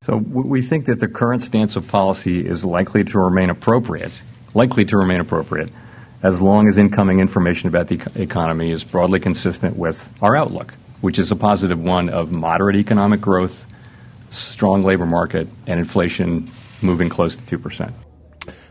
[0.02, 4.22] So we think that the current stance of policy is likely to remain appropriate,
[4.54, 5.72] likely to remain appropriate,
[6.24, 11.20] as long as incoming information about the economy is broadly consistent with our outlook, which
[11.20, 13.68] is a positive one of moderate economic growth,
[14.30, 16.50] strong labor market, and inflation
[16.82, 17.92] moving close to 2%.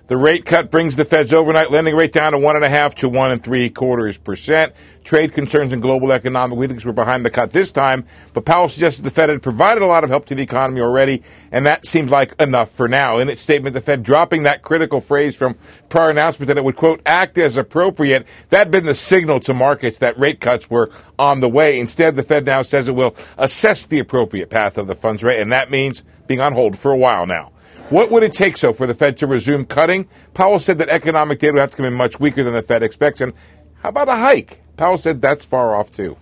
[0.08, 2.94] The rate cut brings the Fed's overnight lending rate down to one and a half
[2.94, 4.72] to one and three quarters percent.
[5.04, 9.04] Trade concerns and global economic weakness were behind the cut this time, but Powell suggested
[9.04, 12.08] the Fed had provided a lot of help to the economy already, and that seemed
[12.08, 13.18] like enough for now.
[13.18, 15.58] In its statement, the Fed dropping that critical phrase from
[15.90, 18.26] prior announcement that it would quote act as appropriate.
[18.48, 21.78] That had been the signal to markets that rate cuts were on the way.
[21.78, 25.38] Instead, the Fed now says it will assess the appropriate path of the funds rate,
[25.38, 27.52] and that means being on hold for a while now.
[27.90, 30.08] What would it take, so, for the Fed to resume cutting?
[30.34, 32.82] Powell said that economic data would have to come in much weaker than the Fed
[32.82, 33.22] expects.
[33.22, 33.32] And
[33.80, 34.60] how about a hike?
[34.76, 36.18] Powell said that's far off, too.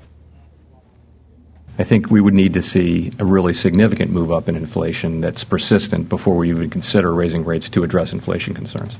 [1.77, 5.43] I think we would need to see a really significant move up in inflation that's
[5.43, 8.97] persistent before we even consider raising rates to address inflation concerns.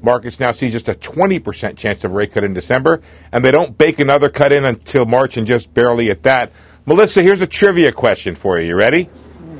[0.00, 3.02] Markets now see just a 20% chance of a rate cut in December,
[3.32, 6.52] and they don't bake another cut in until March and just barely at that.
[6.86, 8.68] Melissa, here's a trivia question for you.
[8.68, 9.10] You ready?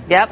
[0.08, 0.30] Yep.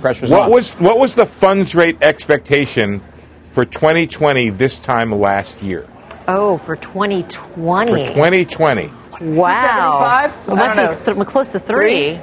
[0.00, 0.50] Pressure's What on.
[0.50, 3.00] was what was the funds rate expectation
[3.48, 5.86] for 2020 this time last year?
[6.28, 7.90] Oh, for 2020.
[8.06, 10.30] For 2020, Wow.
[10.30, 10.30] 275?
[10.48, 12.16] It must I be th- close to three.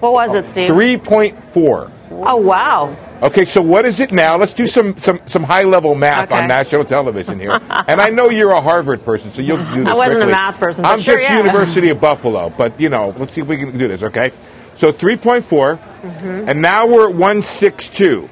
[0.00, 0.68] What was it, Steve?
[0.68, 1.90] 3.4.
[2.10, 2.96] Oh, wow.
[3.22, 4.36] Okay, so what is it now?
[4.36, 6.40] Let's do some some, some high level math Okay.
[6.40, 7.52] on national television here.
[7.88, 10.58] and I know you're a Harvard person, so you'll do this I wasn't a math
[10.58, 11.36] person, I'm sure, just yeah.
[11.38, 14.04] University of Buffalo, but you know, let's see if we can do this.
[14.04, 14.30] Okay,
[14.78, 16.48] so 3.4, Mm-hmm.
[16.48, 18.28] and now we're at 162,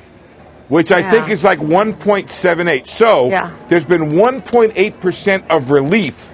[0.68, 2.87] which I think is like 1.78.
[2.87, 3.50] So Yeah.
[3.68, 6.32] there's been 1.8 percent of relief.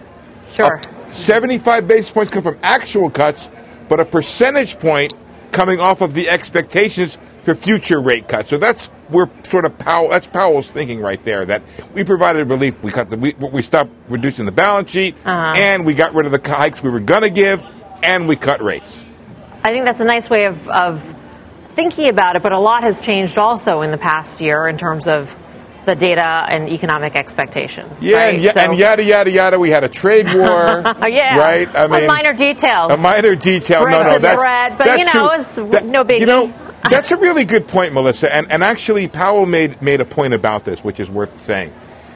[0.55, 0.79] Sure.
[1.13, 3.49] 75 basis points come from actual cuts,
[3.89, 5.15] but a percentage point
[5.53, 8.51] coming off of the expectations for future rate cuts.
[8.51, 10.09] So that's where sort of Powell.
[10.11, 11.45] That's Powell's thinking right there.
[11.47, 11.63] That
[11.95, 15.53] we provided relief, we cut the we, we stopped reducing the balance sheet, Uh-huh.
[15.57, 17.63] and we got rid of the hikes we were going to give,
[18.03, 19.07] and we cut rates.
[19.65, 21.15] I think that's a nice way of, of
[21.75, 25.07] thinking about it, but a lot has changed also in the past year in terms
[25.09, 25.35] of
[25.85, 28.05] the data and economic expectations.
[28.05, 28.35] Yeah, right?
[28.35, 29.59] and, ya- So- and yada yada yada.
[29.59, 30.83] We had a trade war.
[31.09, 31.39] yeah.
[31.39, 31.69] right.
[31.75, 32.93] I mean, minor details.
[32.93, 33.85] A minor detail.
[33.85, 35.41] No, no, that's bread, but, that's you know, true.
[35.41, 36.21] it's That- no biggie.
[36.21, 36.55] You know,
[36.91, 38.33] that's a really good point, Melissa.
[38.33, 41.73] And and actually, Powell made made a point about this, which is worth saying.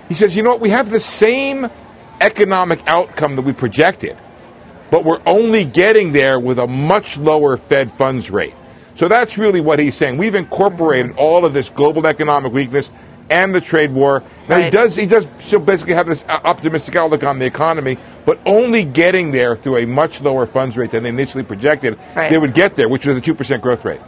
[0.08, 1.68] He says, you know what, we have the same
[2.20, 4.16] economic outcome that we projected,
[4.90, 8.54] but we're only getting there with a much lower Fed funds rate.
[8.94, 10.16] So that's really what he's saying.
[10.16, 12.90] We've incorporated all of this global economic weakness
[13.28, 14.22] and the trade war.
[14.48, 17.98] Now he does he does so basically have this uh, optimistic outlook on the economy,
[18.24, 21.98] but only getting there through a much lower funds rate than they initially projected.
[22.14, 22.30] Right.
[22.30, 24.00] They would get there, which was a two percent growth rate.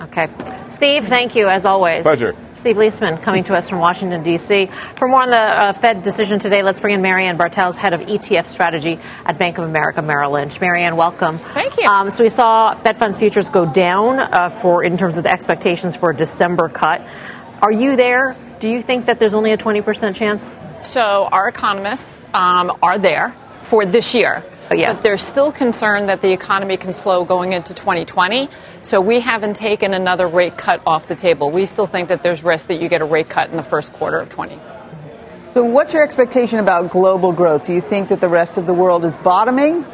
[0.00, 0.28] Okay.
[0.68, 2.02] Steve, thank you as always.
[2.02, 2.34] Pleasure.
[2.56, 4.70] Steve Liesman coming to us from Washington, D.C.
[4.96, 8.00] For more on the uh, Fed decision today, let's bring in Marianne Bartels, head of
[8.00, 10.60] ETF strategy at Bank of America Merrill Lynch.
[10.60, 11.38] Marianne, welcome.
[11.38, 11.86] Thank you.
[11.86, 15.30] Um, so we saw Fed funds futures go down uh, for in terms of the
[15.30, 17.02] expectations for a December cut.
[17.60, 18.36] Are you there?
[18.58, 20.58] Do you think that there's only a 20% chance?
[20.82, 23.34] So our economists um, are there
[23.64, 24.44] for this year.
[24.70, 24.92] Oh, yeah.
[24.92, 28.48] But they're still concerned that the economy can slow going into 2020.
[28.82, 31.50] So we haven't taken another rate cut off the table.
[31.50, 33.92] We still think that there's risk that you get a rate cut in the first
[33.92, 34.58] quarter of 20.
[35.52, 37.64] So, what's your expectation about global growth?
[37.64, 39.84] Do you think that the rest of the world is bottoming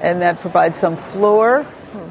[0.00, 1.66] and that provides some floor?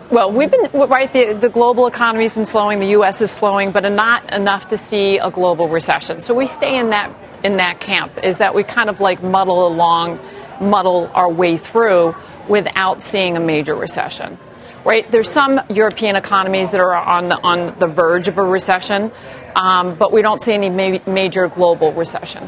[0.10, 1.12] Well, we've been right.
[1.12, 2.80] The, the global economy's been slowing.
[2.80, 3.22] The U.S.
[3.22, 6.22] is slowing, but not enough to see a global recession.
[6.22, 7.14] So we stay in that
[7.44, 8.24] in that camp.
[8.24, 10.20] Is that we kind of like muddle along
[10.62, 12.16] muddle our way through
[12.48, 14.38] without seeing a major recession.
[14.86, 15.12] Right?
[15.12, 19.12] There's some European economies that are on the, on the verge of a recession,
[19.56, 22.48] um, but we don't see any ma- major global recession.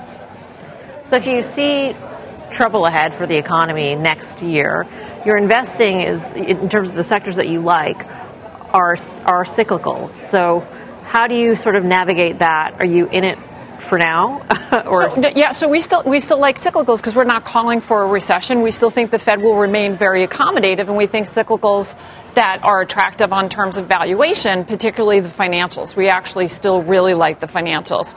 [1.05, 1.95] So if you see
[2.51, 4.85] trouble ahead for the economy next year,
[5.25, 8.05] your investing is in terms of the sectors that you like
[8.73, 10.09] are are cyclical.
[10.09, 10.59] So
[11.05, 12.75] how do you sort of navigate that?
[12.79, 13.39] Are you in it
[13.82, 14.41] for now?
[14.86, 18.03] or so, yeah, so we still we still like cyclicals because we're not calling for
[18.03, 18.61] a recession.
[18.61, 21.95] We still think the Fed will remain very accommodative, and we think cyclicals
[22.36, 25.95] that are attractive on terms of valuation, particularly the financials.
[25.95, 28.15] We actually still really like the financials.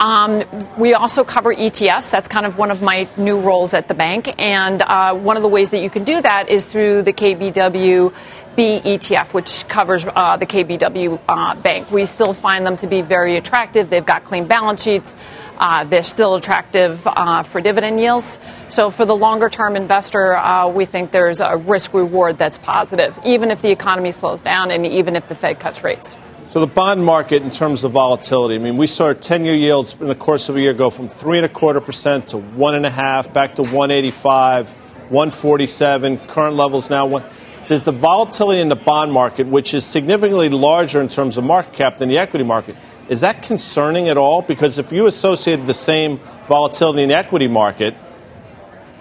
[0.00, 0.44] Um,
[0.78, 2.10] we also cover ETFs.
[2.10, 4.34] That's kind of one of my new roles at the bank.
[4.38, 8.14] And uh, one of the ways that you can do that is through the KBW
[8.56, 11.90] B ETF, which covers uh, the KBW uh, bank.
[11.90, 13.90] We still find them to be very attractive.
[13.90, 15.14] They've got clean balance sheets.
[15.58, 18.38] Uh, they're still attractive uh, for dividend yields.
[18.70, 23.18] So, for the longer term investor, uh, we think there's a risk reward that's positive,
[23.24, 26.16] even if the economy slows down and even if the Fed cuts rates.
[26.50, 30.08] So the bond market, in terms of volatility, I mean, we saw 10-year yields in
[30.08, 33.54] the course of a year go from three and a quarter percent to 1.5, back
[33.54, 34.72] to 185,
[35.10, 36.18] 147.
[36.26, 37.22] Current levels now one.
[37.66, 41.74] There's the volatility in the bond market, which is significantly larger in terms of market
[41.74, 42.76] cap than the equity market.
[43.08, 44.42] Is that concerning at all?
[44.42, 47.94] Because if you associated the same volatility in the equity market,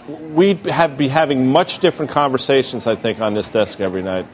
[0.08, 4.28] we'd have, be having much different conversations, I think, on this desk every night.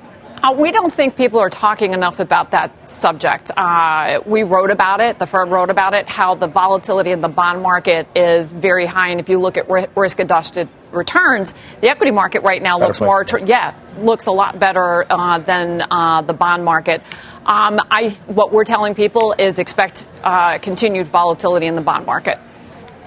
[0.44, 3.52] Uh, we don't think people are talking enough about that subject.
[3.58, 7.28] Uh, we wrote about it, the firm wrote about it, how the volatility in the
[7.28, 9.10] bond market is very high.
[9.10, 13.00] And if you look at risk adjusted returns, the equity market right now better looks
[13.00, 17.02] more, tr- yeah, looks a lot better uh, than uh, the bond market.
[17.46, 22.40] Um, I, what we're telling people is expect uh, continued volatility in the bond market.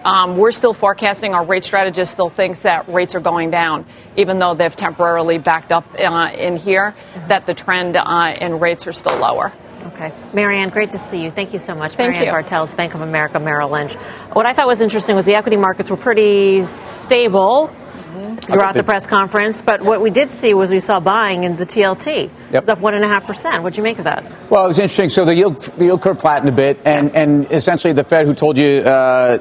[0.05, 1.35] Um, we're still forecasting.
[1.35, 3.85] Our rate strategist still thinks that rates are going down,
[4.17, 6.95] even though they've temporarily backed up uh, in here.
[7.15, 7.29] Mm-hmm.
[7.29, 9.53] That the trend uh, in rates are still lower.
[9.95, 10.13] Okay.
[10.35, 11.31] Marianne, great to see you.
[11.31, 11.95] Thank you so much.
[11.95, 12.33] Thank Marianne you.
[12.33, 13.95] Bartels, Bank of America Merrill Lynch.
[14.33, 18.37] What I thought was interesting was the equity markets were pretty stable mm-hmm.
[18.37, 21.65] throughout the press conference, but what we did see was we saw buying in the
[21.65, 22.07] TLT.
[22.07, 22.31] Yep.
[22.53, 23.63] It was up 1.5%.
[23.63, 24.51] What do you make of that?
[24.51, 25.09] Well, it was interesting.
[25.09, 27.21] So the yield, the yield curve flattened a bit, and, yeah.
[27.21, 29.39] and essentially the Fed, who told you uh,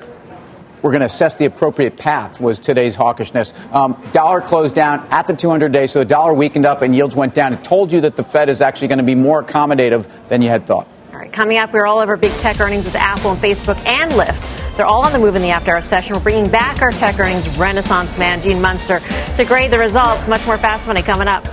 [0.82, 3.54] we're going to assess the appropriate path was today's hawkishness.
[3.74, 7.16] Um, dollar closed down at the 200 day, so the dollar weakened up and yields
[7.16, 7.54] went down.
[7.54, 10.50] It told you that the Fed is actually going to be more accommodative than you
[10.50, 10.88] had thought.
[11.12, 14.12] All right, coming up, we're all over big tech earnings with Apple and Facebook and
[14.12, 14.76] Lyft.
[14.78, 16.14] They're all on the move in the after hour session.
[16.14, 19.00] We're bringing back our tech earnings renaissance man, Gene Munster,
[19.36, 20.28] to grade the results.
[20.28, 21.44] Much more fast money coming up.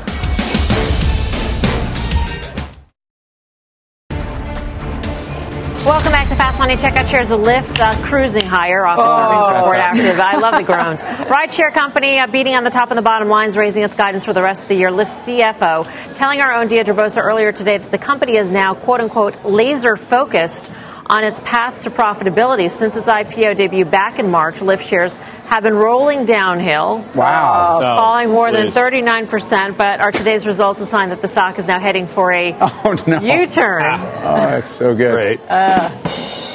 [6.35, 6.77] To Fast Money.
[6.77, 10.21] Check out shares of Lyft uh, cruising higher off its oh, earnings report active.
[10.21, 11.01] I love the groans.
[11.01, 14.33] Rideshare company uh, beating on the top and the bottom lines, raising its guidance for
[14.33, 14.91] the rest of the year.
[14.91, 19.01] Lyft CFO telling our own Deirdre Bosa earlier today that the company is now quote
[19.01, 20.71] unquote laser focused
[21.07, 22.71] on its path to profitability.
[22.71, 25.15] Since its IPO debut back in March, Lyft shares
[25.47, 27.05] have been rolling downhill.
[27.15, 27.77] Wow.
[27.77, 28.75] Uh, no, falling more please.
[28.75, 32.33] than 39%, but are today's results a sign that the stock is now heading for
[32.33, 33.21] a oh, no.
[33.21, 33.83] U-turn?
[34.25, 35.39] Oh, that's so good.
[35.49, 35.91] Uh,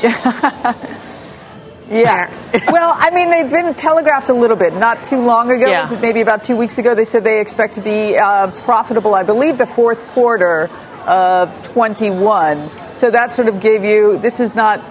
[1.90, 2.72] yeah.
[2.72, 4.74] well, I mean, they've been telegraphed a little bit.
[4.74, 6.00] Not too long ago, yeah.
[6.02, 9.58] maybe about two weeks ago, they said they expect to be uh, profitable, I believe,
[9.58, 10.70] the fourth quarter
[11.06, 12.70] of 21.
[12.94, 14.82] So that sort of gave you, this is not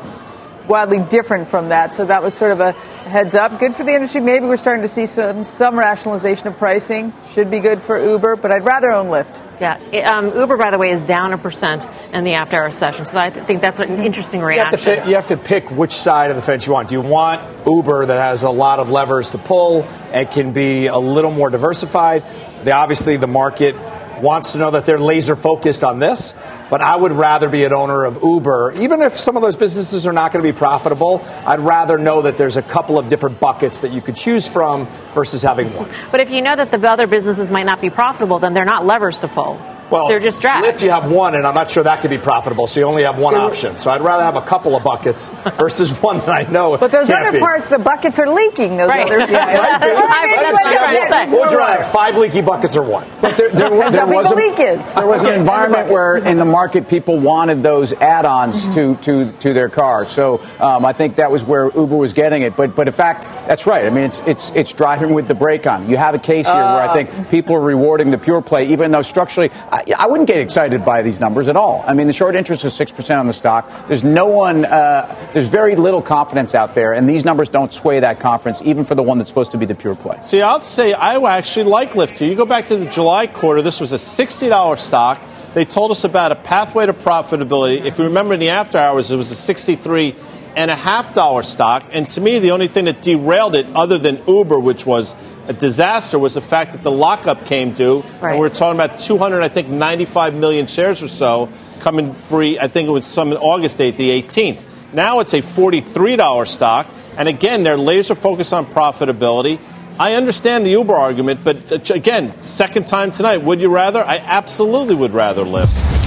[0.69, 1.95] wildly different from that.
[1.95, 3.59] So that was sort of a heads up.
[3.59, 4.21] Good for the industry.
[4.21, 7.13] Maybe we're starting to see some, some rationalization of pricing.
[7.33, 9.48] Should be good for Uber, but I'd rather own Lyft.
[9.61, 9.79] Yeah.
[10.13, 13.07] Um, Uber, by the way, is down a percent in the after hour session.
[13.07, 14.79] So I think that's an interesting reaction.
[14.79, 16.89] You have, pick, you have, to pick, which side of the fence you want.
[16.89, 19.83] Do you want Uber that has a lot of levers to pull
[20.13, 22.25] and can be a little more diversified?
[22.65, 23.75] They, obviously, the market
[24.21, 26.39] wants to know that they're laser focused on this.
[26.71, 30.07] But I would rather be an owner of Uber, even if some of those businesses
[30.07, 31.23] are not going to be profitable.
[31.47, 34.87] I'd rather know that there's a couple of different buckets that you could choose from
[35.15, 35.91] versus having one.
[36.11, 38.85] But if you know that the other businesses might not be profitable, then they're not
[38.85, 39.61] levers to pull.
[39.91, 40.67] Well, they're just drafts.
[40.81, 42.67] Lyft, you have one, and I'm not sure that could be profitable.
[42.67, 43.79] So you only have one option.
[43.79, 46.77] So I'd rather have a couple of buckets versus one that I know.
[46.77, 47.39] But those can't other be.
[47.41, 48.77] parts, the buckets are leaking.
[48.77, 49.07] Those Right.
[49.07, 49.97] other, yeah, Right, dude.
[49.97, 52.77] I mean, Right, what- so you have yeah, one- Would you rather five leaky buckets
[52.77, 53.07] or one?
[53.21, 54.95] But there, there, How there big was the a, leak is.
[54.95, 59.53] there was an environment where in the market people wanted those add-ons to, to, to
[59.53, 60.07] their car.
[60.07, 62.57] So um, I think that was where Uber was getting it.
[62.57, 63.85] But but in fact, that's right.
[63.87, 65.89] I mean, it's it's it's driving with the brake on.
[65.89, 68.91] You have a case here where I think people are rewarding the pure play, even
[68.91, 71.85] though structurally, I, I wouldn't get excited by these numbers at all.
[71.87, 73.89] I mean, the short interest is six percent on the stock.
[73.89, 74.65] There's no one.
[74.65, 78.85] Uh, there's very little confidence out there, and these numbers don't sway that confidence, even
[78.85, 80.19] for the one that's supposed to be the pure play.
[80.23, 82.27] See, I'll say I actually like Lyft.
[82.27, 85.23] You go back to the July quarter, this was a $60 stock.
[85.55, 87.85] They told us about a pathway to profitability.
[87.85, 90.15] If you remember in the after hours, it was a 63
[90.57, 91.85] and a half dollar stock.
[91.93, 95.15] And to me, the only thing that derailed it, other than Uber, which was
[95.49, 98.01] a disaster, was the fact that the lockup came due.
[98.21, 98.33] Right.
[98.33, 101.49] And we're talking about 200, I think, 95 million shares or so
[101.81, 102.59] coming free.
[102.59, 104.63] I think it was some August 8th, the 18th.
[104.93, 106.87] Now it's a $43 stock.
[107.17, 109.59] And again, they're laser focused on profitability.
[109.99, 114.05] I understand the Uber argument, but uh, again, second time tonight, would you rather?
[114.05, 115.98] I absolutely would rather Lyft.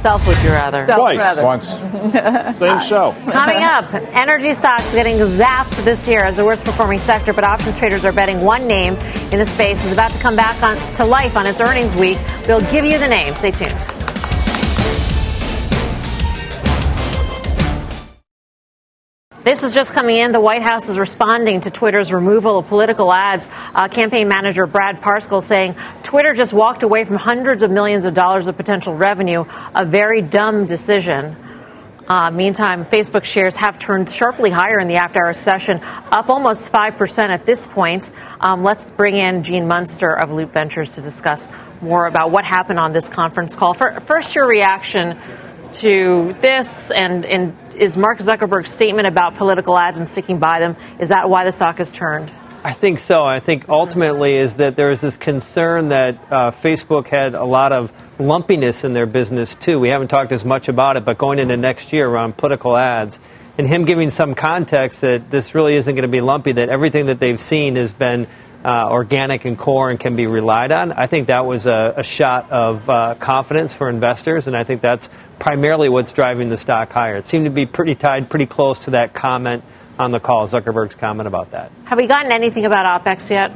[0.00, 0.86] Self would you rather?
[0.86, 1.42] Twice.
[1.44, 1.68] Once.
[1.68, 3.14] Same uh, show.
[3.30, 7.76] Coming up, energy stocks getting zapped this year as the worst performing sector, but options
[7.76, 8.94] traders are betting one name
[9.30, 12.16] in the space is about to come back on, to life on its earnings week.
[12.48, 13.34] We'll give you the name.
[13.34, 13.99] Stay tuned.
[19.42, 20.32] This is just coming in.
[20.32, 23.48] The White House is responding to Twitter's removal of political ads.
[23.74, 28.12] Uh, campaign manager Brad Parscale saying Twitter just walked away from hundreds of millions of
[28.12, 29.46] dollars of potential revenue.
[29.74, 31.36] A very dumb decision.
[32.06, 35.80] Uh, meantime, Facebook shares have turned sharply higher in the after hours session,
[36.12, 38.10] up almost 5% at this point.
[38.40, 41.48] Um, let's bring in Gene Munster of Loop Ventures to discuss
[41.80, 43.72] more about what happened on this conference call.
[43.72, 45.18] For, first, your reaction
[45.74, 50.76] to this and, and is Mark Zuckerberg's statement about political ads and sticking by them,
[50.98, 52.30] is that why the stock has turned?
[52.62, 53.24] I think so.
[53.24, 57.72] I think ultimately is that there is this concern that uh, Facebook had a lot
[57.72, 59.78] of lumpiness in their business too.
[59.78, 63.18] We haven't talked as much about it, but going into next year around political ads,
[63.56, 66.52] and him giving some context that this really isn't going to be lumpy.
[66.52, 68.26] That everything that they've seen has been
[68.64, 70.92] uh, organic and core and can be relied on.
[70.92, 74.80] I think that was a, a shot of uh, confidence for investors, and I think
[74.82, 75.08] that's
[75.38, 77.16] primarily what's driving the stock higher.
[77.16, 79.64] It seemed to be pretty tied, pretty close to that comment
[79.98, 81.70] on the call, Zuckerberg's comment about that.
[81.84, 83.52] Have we gotten anything about OPEX yet?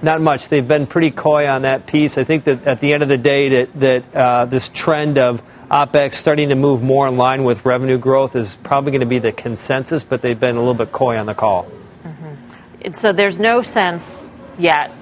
[0.00, 0.48] Not much.
[0.48, 2.18] They've been pretty coy on that piece.
[2.18, 5.42] I think that at the end of the day, that, that uh, this trend of
[5.70, 9.18] OPEX starting to move more in line with revenue growth is probably going to be
[9.18, 11.68] the consensus, but they've been a little bit coy on the call.
[12.80, 14.28] And So there's no sense
[14.58, 14.92] yet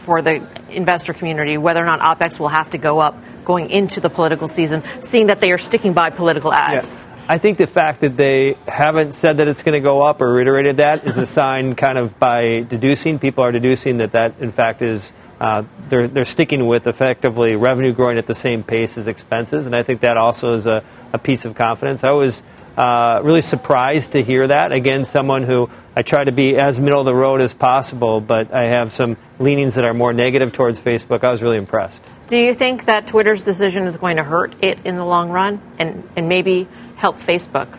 [0.00, 4.00] for the investor community whether or not OPEX will have to go up going into
[4.00, 7.06] the political season, seeing that they are sticking by political ads.
[7.28, 10.32] I think the fact that they haven't said that it's going to go up or
[10.32, 13.18] reiterated that is a sign, kind of by deducing.
[13.18, 17.92] People are deducing that that, in fact, is uh, they're they're sticking with effectively revenue
[17.92, 21.18] growing at the same pace as expenses, and I think that also is a, a
[21.18, 22.04] piece of confidence.
[22.04, 22.42] I was
[22.76, 24.70] uh, really surprised to hear that.
[24.70, 28.52] Again, someone who I try to be as middle of the road as possible, but
[28.52, 31.24] I have some leanings that are more negative towards Facebook.
[31.24, 32.12] I was really impressed.
[32.26, 35.58] Do you think that Twitter's decision is going to hurt it in the long run
[35.78, 37.78] and, and maybe help Facebook?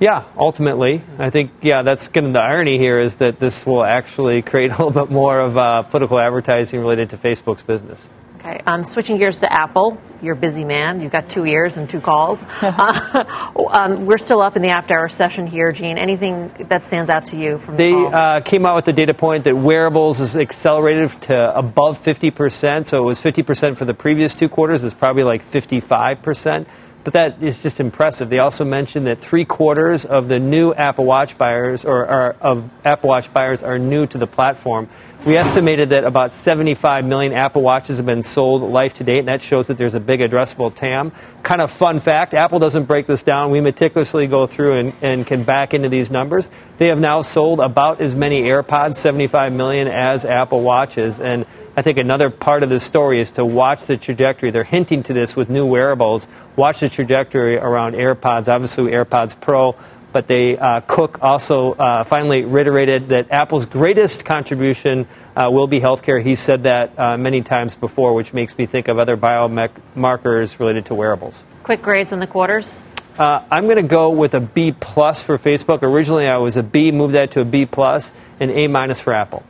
[0.00, 3.84] Yeah, ultimately, I think yeah, that's kind of the irony here is that this will
[3.84, 8.08] actually create a little bit more of uh, political advertising related to Facebook's business.
[8.40, 10.00] Okay, um, switching gears to Apple.
[10.22, 11.00] You're a busy man.
[11.00, 12.44] You've got two ears and two calls.
[12.62, 13.24] uh,
[13.72, 15.98] um, we're still up in the after-hour session here, Gene.
[15.98, 19.12] Anything that stands out to you from the They uh, came out with the data
[19.12, 22.86] point that wearables is accelerated to above 50%.
[22.86, 24.84] So it was 50% for the previous two quarters.
[24.84, 26.68] It's probably like 55%.
[27.04, 28.28] But that is just impressive.
[28.28, 33.08] They also mentioned that three quarters of the new Apple Watch buyers or, of Apple
[33.08, 34.88] Watch buyers are new to the platform.
[35.24, 39.28] We estimated that about 75 million Apple Watches have been sold life to date, and
[39.28, 41.12] that shows that there's a big addressable TAM.
[41.42, 43.50] Kind of fun fact Apple doesn't break this down.
[43.50, 46.48] We meticulously go through and, and can back into these numbers.
[46.78, 51.18] They have now sold about as many AirPods, 75 million, as Apple Watches.
[51.18, 51.46] And
[51.76, 54.50] I think another part of this story is to watch the trajectory.
[54.50, 56.28] They're hinting to this with new wearables.
[56.58, 59.76] Watch the trajectory around AirPods, obviously AirPods Pro,
[60.12, 65.06] But they, uh, Cook also uh, finally reiterated that Apple's greatest contribution
[65.36, 66.20] uh, will be healthcare.
[66.20, 70.86] He said that uh, many times before, which makes me think of other biomarkers related
[70.86, 71.44] to wearables.
[71.62, 72.80] Quick grades on the quarters.
[73.16, 75.84] Uh, I'm going to go with a B plus for Facebook.
[75.84, 79.12] Originally, I was a B, moved that to a B plus, and A minus for
[79.14, 79.44] Apple.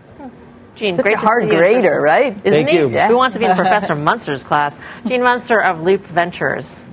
[0.75, 2.37] Gene, Such great a hard to see you in grader, right?
[2.37, 2.77] Isn't Thank he?
[2.77, 2.89] you.
[2.91, 4.77] Who wants to be in Professor Munster's class?
[5.07, 6.85] Gene Munster of Loop Ventures.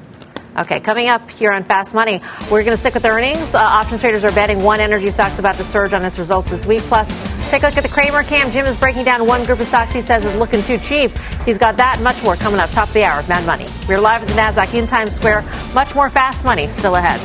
[0.58, 3.53] Okay, coming up here on Fast Money, we're going to stick with earnings.
[3.53, 6.66] Uh, options traders are betting one energy stock's about to surge on its results this
[6.66, 6.80] week.
[6.84, 7.10] Plus,
[7.49, 8.49] take a look at the Cramer cam.
[8.51, 11.12] Jim is breaking down one group of stocks he says is looking too cheap.
[11.43, 13.68] He's got that much more coming up top of the hour of Mad Money.
[13.86, 15.43] We're live at the NASDAQ in Times Square.
[15.74, 17.20] Much more Fast Money still ahead.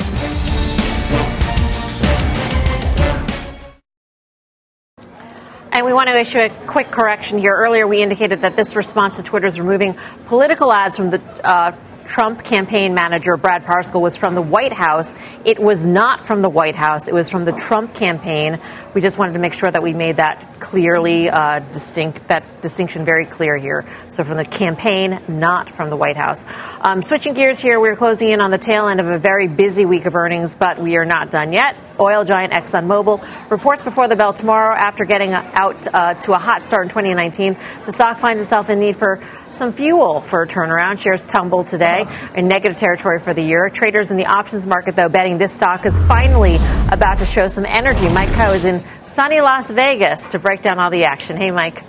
[5.70, 7.52] And we want to issue a quick correction here.
[7.54, 11.76] Earlier, we indicated that this response to Twitter's removing political ads from the uh,
[12.10, 15.14] Trump campaign manager, Brad Parscale, was from the White House.
[15.44, 17.06] It was not from the White House.
[17.06, 18.60] It was from the Trump campaign.
[18.94, 23.04] We just wanted to make sure that we made that clearly uh, distinct, that distinction
[23.04, 23.86] very clear here.
[24.08, 26.44] So from the campaign, not from the White House.
[26.80, 29.86] Um, switching gears here, we're closing in on the tail end of a very busy
[29.86, 31.76] week of earnings, but we are not done yet.
[32.00, 36.64] Oil giant ExxonMobil reports before the bell tomorrow after getting out uh, to a hot
[36.64, 37.56] start in 2019.
[37.86, 39.22] The stock finds itself in need for
[39.52, 40.98] some fuel for a turnaround.
[40.98, 43.68] Shares tumbled today in negative territory for the year.
[43.68, 46.56] Traders in the options market, though, betting this stock is finally
[46.90, 48.08] about to show some energy.
[48.10, 51.36] Mike Khouw is in sunny Las Vegas to break down all the action.
[51.36, 51.84] Hey, Mike.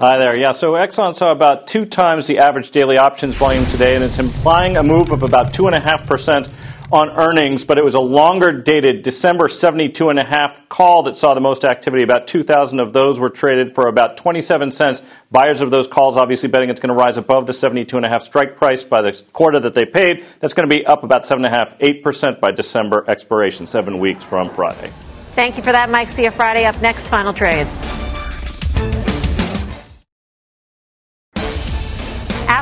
[0.00, 0.36] Hi there.
[0.36, 4.18] Yeah, so Exxon saw about two times the average daily options volume today, and it's
[4.18, 6.52] implying a move of about 2.5%
[6.94, 11.16] on earnings, but it was a longer dated December 72 and a half call that
[11.16, 12.04] saw the most activity.
[12.04, 15.02] About 2,000 of those were traded for about 27 cents.
[15.32, 18.08] Buyers of those calls obviously betting it's going to rise above the 72 and a
[18.08, 20.24] half strike price by the quarter that they paid.
[20.38, 24.92] That's going to be up about 7.5%, 8% by December expiration, seven weeks from Friday.
[25.32, 26.08] Thank you for that, Mike.
[26.10, 26.64] See you Friday.
[26.64, 28.13] Up next, final trades.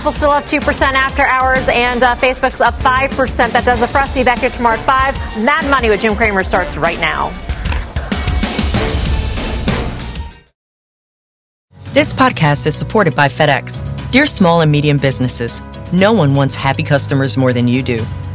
[0.03, 0.61] Apple's still up 2%
[0.95, 3.53] after hours, and uh, Facebook's up 5%.
[3.53, 4.13] That does it for us.
[4.13, 5.45] See you back here tomorrow at 5.
[5.45, 7.29] Mad Money with Jim Cramer starts right now.
[11.93, 13.81] This podcast is supported by FedEx.
[14.11, 18.05] Dear small and medium businesses, no one wants happy customers more than you do.